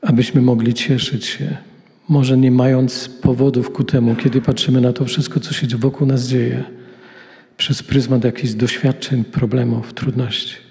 abyśmy 0.02 0.42
mogli 0.42 0.74
cieszyć 0.74 1.26
się, 1.26 1.56
może 2.08 2.36
nie 2.36 2.50
mając 2.50 3.08
powodów 3.08 3.70
ku 3.70 3.84
temu, 3.84 4.14
kiedy 4.14 4.40
patrzymy 4.40 4.80
na 4.80 4.92
to 4.92 5.04
wszystko, 5.04 5.40
co 5.40 5.52
się 5.52 5.66
wokół 5.66 6.06
nas 6.06 6.28
dzieje, 6.28 6.64
przez 7.56 7.82
pryzmat 7.82 8.24
jakichś 8.24 8.52
doświadczeń, 8.52 9.24
problemów, 9.24 9.94
trudności. 9.94 10.65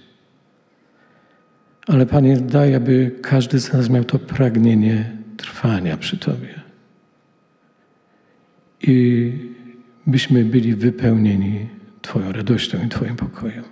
Ale 1.88 2.06
Panie, 2.06 2.38
daj, 2.38 2.76
aby 2.76 3.12
każdy 3.21 3.60
z 3.60 3.74
nas 3.74 3.89
miał 3.89 4.04
to 4.04 4.19
pragnienie 4.19 5.12
trwania 5.38 5.98
przy 5.98 6.17
Tobie. 6.17 6.62
I 8.82 9.32
byśmy 10.08 10.45
byli 10.45 10.76
wypełnieni 10.76 11.67
Twoją 12.02 12.32
radością 12.32 12.86
i 12.86 12.89
Twoim 12.89 13.15
pokojem. 13.15 13.63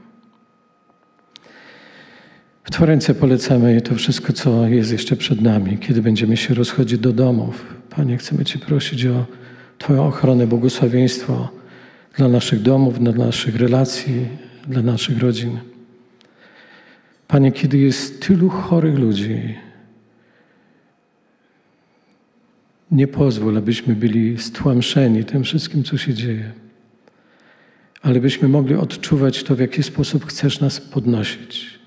W 2.63 2.71
Twoje 2.71 2.87
ręce 2.87 3.15
polecamy 3.15 3.81
to 3.81 3.95
wszystko, 3.95 4.33
co 4.33 4.67
jest 4.67 4.91
jeszcze 4.91 5.15
przed 5.15 5.41
nami, 5.41 5.77
kiedy 5.77 6.01
będziemy 6.01 6.37
się 6.37 6.53
rozchodzić 6.53 6.99
do 6.99 7.13
domów. 7.13 7.75
Panie, 7.89 8.17
chcemy 8.17 8.45
Cię 8.45 8.59
prosić 8.59 9.05
o 9.05 9.25
Twoją 9.77 10.07
ochronę, 10.07 10.47
błogosławieństwo 10.47 11.49
dla 12.17 12.27
naszych 12.27 12.61
domów, 12.61 12.99
dla 12.99 13.11
naszych 13.11 13.55
relacji, 13.55 14.27
dla 14.67 14.81
naszych 14.81 15.19
rodzin. 15.19 15.72
Panie, 17.33 17.51
kiedy 17.51 17.77
jest 17.77 18.27
tylu 18.27 18.49
chorych 18.49 18.99
ludzi, 18.99 19.55
nie 22.91 23.07
pozwól, 23.07 23.57
abyśmy 23.57 23.95
byli 23.95 24.37
stłamszeni 24.37 25.23
tym 25.23 25.43
wszystkim, 25.43 25.83
co 25.83 25.97
się 25.97 26.13
dzieje, 26.13 26.51
ale 28.01 28.19
byśmy 28.19 28.47
mogli 28.47 28.75
odczuwać 28.75 29.43
to, 29.43 29.55
w 29.55 29.59
jaki 29.59 29.83
sposób 29.83 30.25
chcesz 30.25 30.59
nas 30.59 30.81
podnosić. 30.81 31.79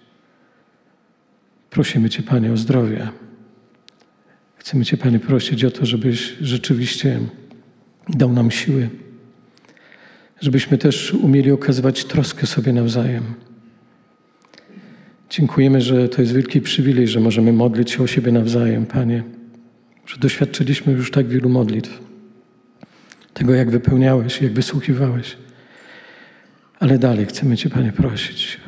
Prosimy 1.71 2.11
Cię, 2.11 2.23
Panie, 2.23 2.53
o 2.53 2.57
zdrowie. 2.57 3.09
Chcemy 4.57 4.85
Cię, 4.85 4.97
Panie, 4.97 5.19
prosić 5.19 5.65
o 5.65 5.71
to, 5.71 5.87
żebyś 5.87 6.37
rzeczywiście 6.41 7.21
dał 8.09 8.33
nam 8.33 8.51
siły, 8.51 8.91
żebyśmy 10.41 10.79
też 10.79 11.15
umieli 11.15 11.51
okazywać 11.51 12.05
troskę 12.05 12.47
sobie 12.47 12.73
nawzajem. 12.73 13.46
Dziękujemy, 15.31 15.81
że 15.81 16.09
to 16.09 16.23
jest 16.23 16.35
wielki 16.35 16.61
przywilej, 16.61 17.09
że 17.09 17.21
możemy 17.21 17.53
modlić 17.53 17.91
się 17.91 18.03
o 18.03 18.07
siebie 18.07 18.33
nawzajem, 18.33 18.87
Panie, 18.87 19.23
że 20.07 20.17
doświadczyliśmy 20.17 20.93
już 20.93 21.11
tak 21.11 21.27
wielu 21.27 21.49
modlitw, 21.49 22.01
tego, 23.35 23.55
jak 23.55 23.71
wypełniałeś, 23.71 24.43
jak 24.43 24.53
wysłuchiwałeś. 24.53 25.37
Ale 26.79 26.99
dalej 26.99 27.27
chcemy 27.27 27.57
Cię, 27.57 27.71
Panie, 27.71 27.93
prosić 27.93 28.61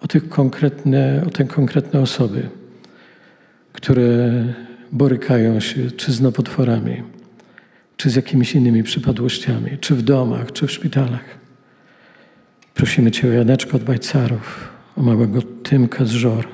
o, 0.00 0.08
tych 0.08 0.28
konkretne, 0.28 1.22
o 1.26 1.30
te 1.30 1.44
konkretne 1.44 2.00
osoby, 2.00 2.48
które 3.72 4.44
borykają 4.92 5.60
się 5.60 5.90
czy 5.90 6.12
z 6.12 6.20
nowotworami, 6.20 7.02
czy 7.96 8.10
z 8.10 8.16
jakimiś 8.16 8.54
innymi 8.54 8.82
przypadłościami, 8.82 9.78
czy 9.80 9.94
w 9.94 10.02
domach, 10.02 10.52
czy 10.52 10.66
w 10.66 10.72
szpitalach. 10.72 11.24
Prosimy 12.74 13.10
Cię 13.10 13.28
o 13.28 13.32
Janeczko 13.32 13.76
od 13.76 13.82
Bajcarów, 13.82 14.73
o 14.96 15.02
małego 15.02 15.42
Tymka 15.42 16.04
z 16.04 16.10
Żor, 16.10 16.48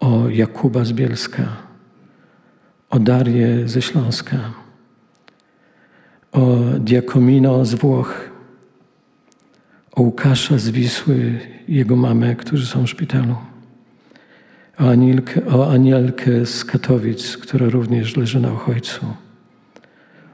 o 0.00 0.28
Jakuba 0.28 0.84
z 0.84 0.92
Bielska, 0.92 1.42
o 2.90 2.98
Darię 2.98 3.68
ze 3.68 3.82
Śląska, 3.82 4.38
o 6.32 6.56
Diakomino 6.78 7.64
z 7.64 7.74
Włoch, 7.74 8.30
o 9.92 10.02
Łukasza 10.02 10.58
z 10.58 10.68
Wisły 10.68 11.38
jego 11.68 11.96
mamę, 11.96 12.36
którzy 12.36 12.66
są 12.66 12.86
w 12.86 12.90
szpitalu, 12.90 13.36
o 14.78 14.90
Anielkę, 14.90 15.46
o 15.46 15.72
Anielkę 15.72 16.46
z 16.46 16.64
Katowic, 16.64 17.36
która 17.36 17.68
również 17.68 18.16
leży 18.16 18.40
na 18.40 18.52
Ochojcu, 18.52 19.06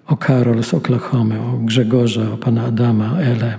o 0.07 0.17
Karol 0.17 0.63
z 0.63 0.75
Oklahomy, 0.75 1.41
o 1.41 1.53
Grzegorza, 1.53 2.33
o 2.33 2.37
pana 2.37 2.65
Adama, 2.65 3.21
Ele, 3.21 3.57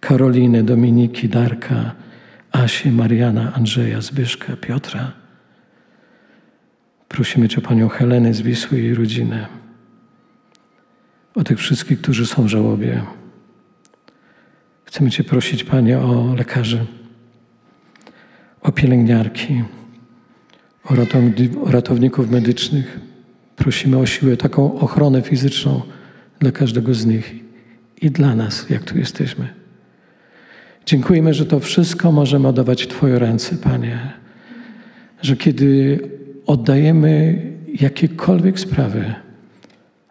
Karolinę, 0.00 0.62
Dominiki, 0.62 1.28
Darka, 1.28 1.94
Asię, 2.52 2.92
Mariana, 2.92 3.52
Andrzeja, 3.52 4.00
Zbyszka, 4.00 4.56
Piotra. 4.56 5.12
Prosimy 7.08 7.48
Cię 7.48 7.58
o 7.58 7.60
Panią 7.60 7.88
Helenę 7.88 8.34
z 8.34 8.40
Wisły 8.40 8.80
i 8.80 8.84
jej 8.84 8.94
rodzinę. 8.94 9.46
O 11.34 11.44
tych 11.44 11.58
wszystkich, 11.58 12.00
którzy 12.00 12.26
są 12.26 12.42
w 12.44 12.48
żałobie. 12.48 13.02
Chcemy 14.84 15.10
Cię 15.10 15.24
prosić, 15.24 15.64
Panie, 15.64 15.98
o 15.98 16.34
lekarzy, 16.34 16.86
o 18.60 18.72
pielęgniarki, 18.72 19.64
o 20.84 21.70
ratowników 21.70 22.30
medycznych. 22.30 23.00
Prosimy 23.56 23.98
o 23.98 24.06
siłę, 24.06 24.36
taką 24.36 24.80
ochronę 24.80 25.22
fizyczną 25.22 25.82
dla 26.38 26.52
każdego 26.52 26.94
z 26.94 27.06
nich 27.06 27.34
i 28.02 28.10
dla 28.10 28.34
nas, 28.34 28.70
jak 28.70 28.84
tu 28.84 28.98
jesteśmy. 28.98 29.59
Dziękujemy, 30.86 31.34
że 31.34 31.46
to 31.46 31.60
wszystko 31.60 32.12
możemy 32.12 32.48
oddawać 32.48 32.84
w 32.84 32.86
Twoje 32.86 33.18
ręce, 33.18 33.56
Panie. 33.56 33.98
Że 35.22 35.36
kiedy 35.36 35.98
oddajemy 36.46 37.42
jakiekolwiek 37.80 38.60
sprawy, 38.60 39.14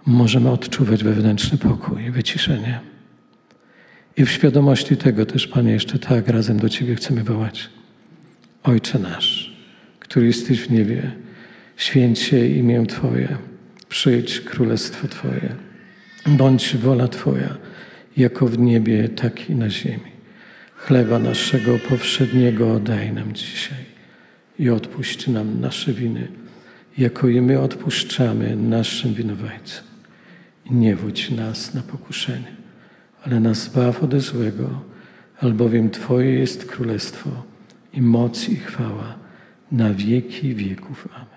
możemy 0.05 0.51
odczuwać 0.51 1.03
wewnętrzny 1.03 1.57
pokój 1.57 2.11
wyciszenie. 2.11 2.79
I 4.17 4.25
w 4.25 4.31
świadomości 4.31 4.97
tego 4.97 5.25
też, 5.25 5.47
Panie, 5.47 5.71
jeszcze 5.71 5.99
tak 5.99 6.27
razem 6.27 6.59
do 6.59 6.69
Ciebie 6.69 6.95
chcemy 6.95 7.23
wołać. 7.23 7.69
Ojcze 8.63 8.99
nasz, 8.99 9.57
który 9.99 10.27
jesteś 10.27 10.61
w 10.61 10.71
niebie, 10.71 11.11
święć 11.77 12.19
się 12.19 12.47
imię 12.47 12.85
Twoje, 12.85 13.37
przyjdź 13.89 14.39
królestwo 14.39 15.07
Twoje, 15.07 15.55
bądź 16.27 16.77
wola 16.77 17.07
Twoja, 17.07 17.57
jako 18.17 18.47
w 18.47 18.59
niebie, 18.59 19.09
tak 19.09 19.49
i 19.49 19.55
na 19.55 19.69
ziemi. 19.69 20.18
Chleba 20.79 21.19
naszego 21.19 21.77
powszedniego 21.77 22.79
daj 22.79 23.13
nam 23.13 23.33
dzisiaj 23.33 23.85
i 24.59 24.69
odpuść 24.69 25.27
nam 25.27 25.61
nasze 25.61 25.93
winy, 25.93 26.27
jako 26.97 27.27
i 27.27 27.41
my 27.41 27.59
odpuszczamy 27.59 28.55
naszym 28.55 29.13
winowajcom. 29.13 29.85
I 30.65 30.73
nie 30.73 30.95
wódź 30.95 31.29
nas 31.29 31.73
na 31.73 31.81
pokuszenie, 31.81 32.55
ale 33.25 33.39
nas 33.39 33.63
zbaw 33.63 34.03
ode 34.03 34.19
złego, 34.19 34.81
albowiem 35.41 35.89
Twoje 35.89 36.33
jest 36.33 36.65
królestwo 36.65 37.29
i 37.93 38.01
moc 38.01 38.49
i 38.49 38.55
chwała 38.55 39.15
na 39.71 39.93
wieki 39.93 40.55
wieków. 40.55 41.07
Amen. 41.13 41.28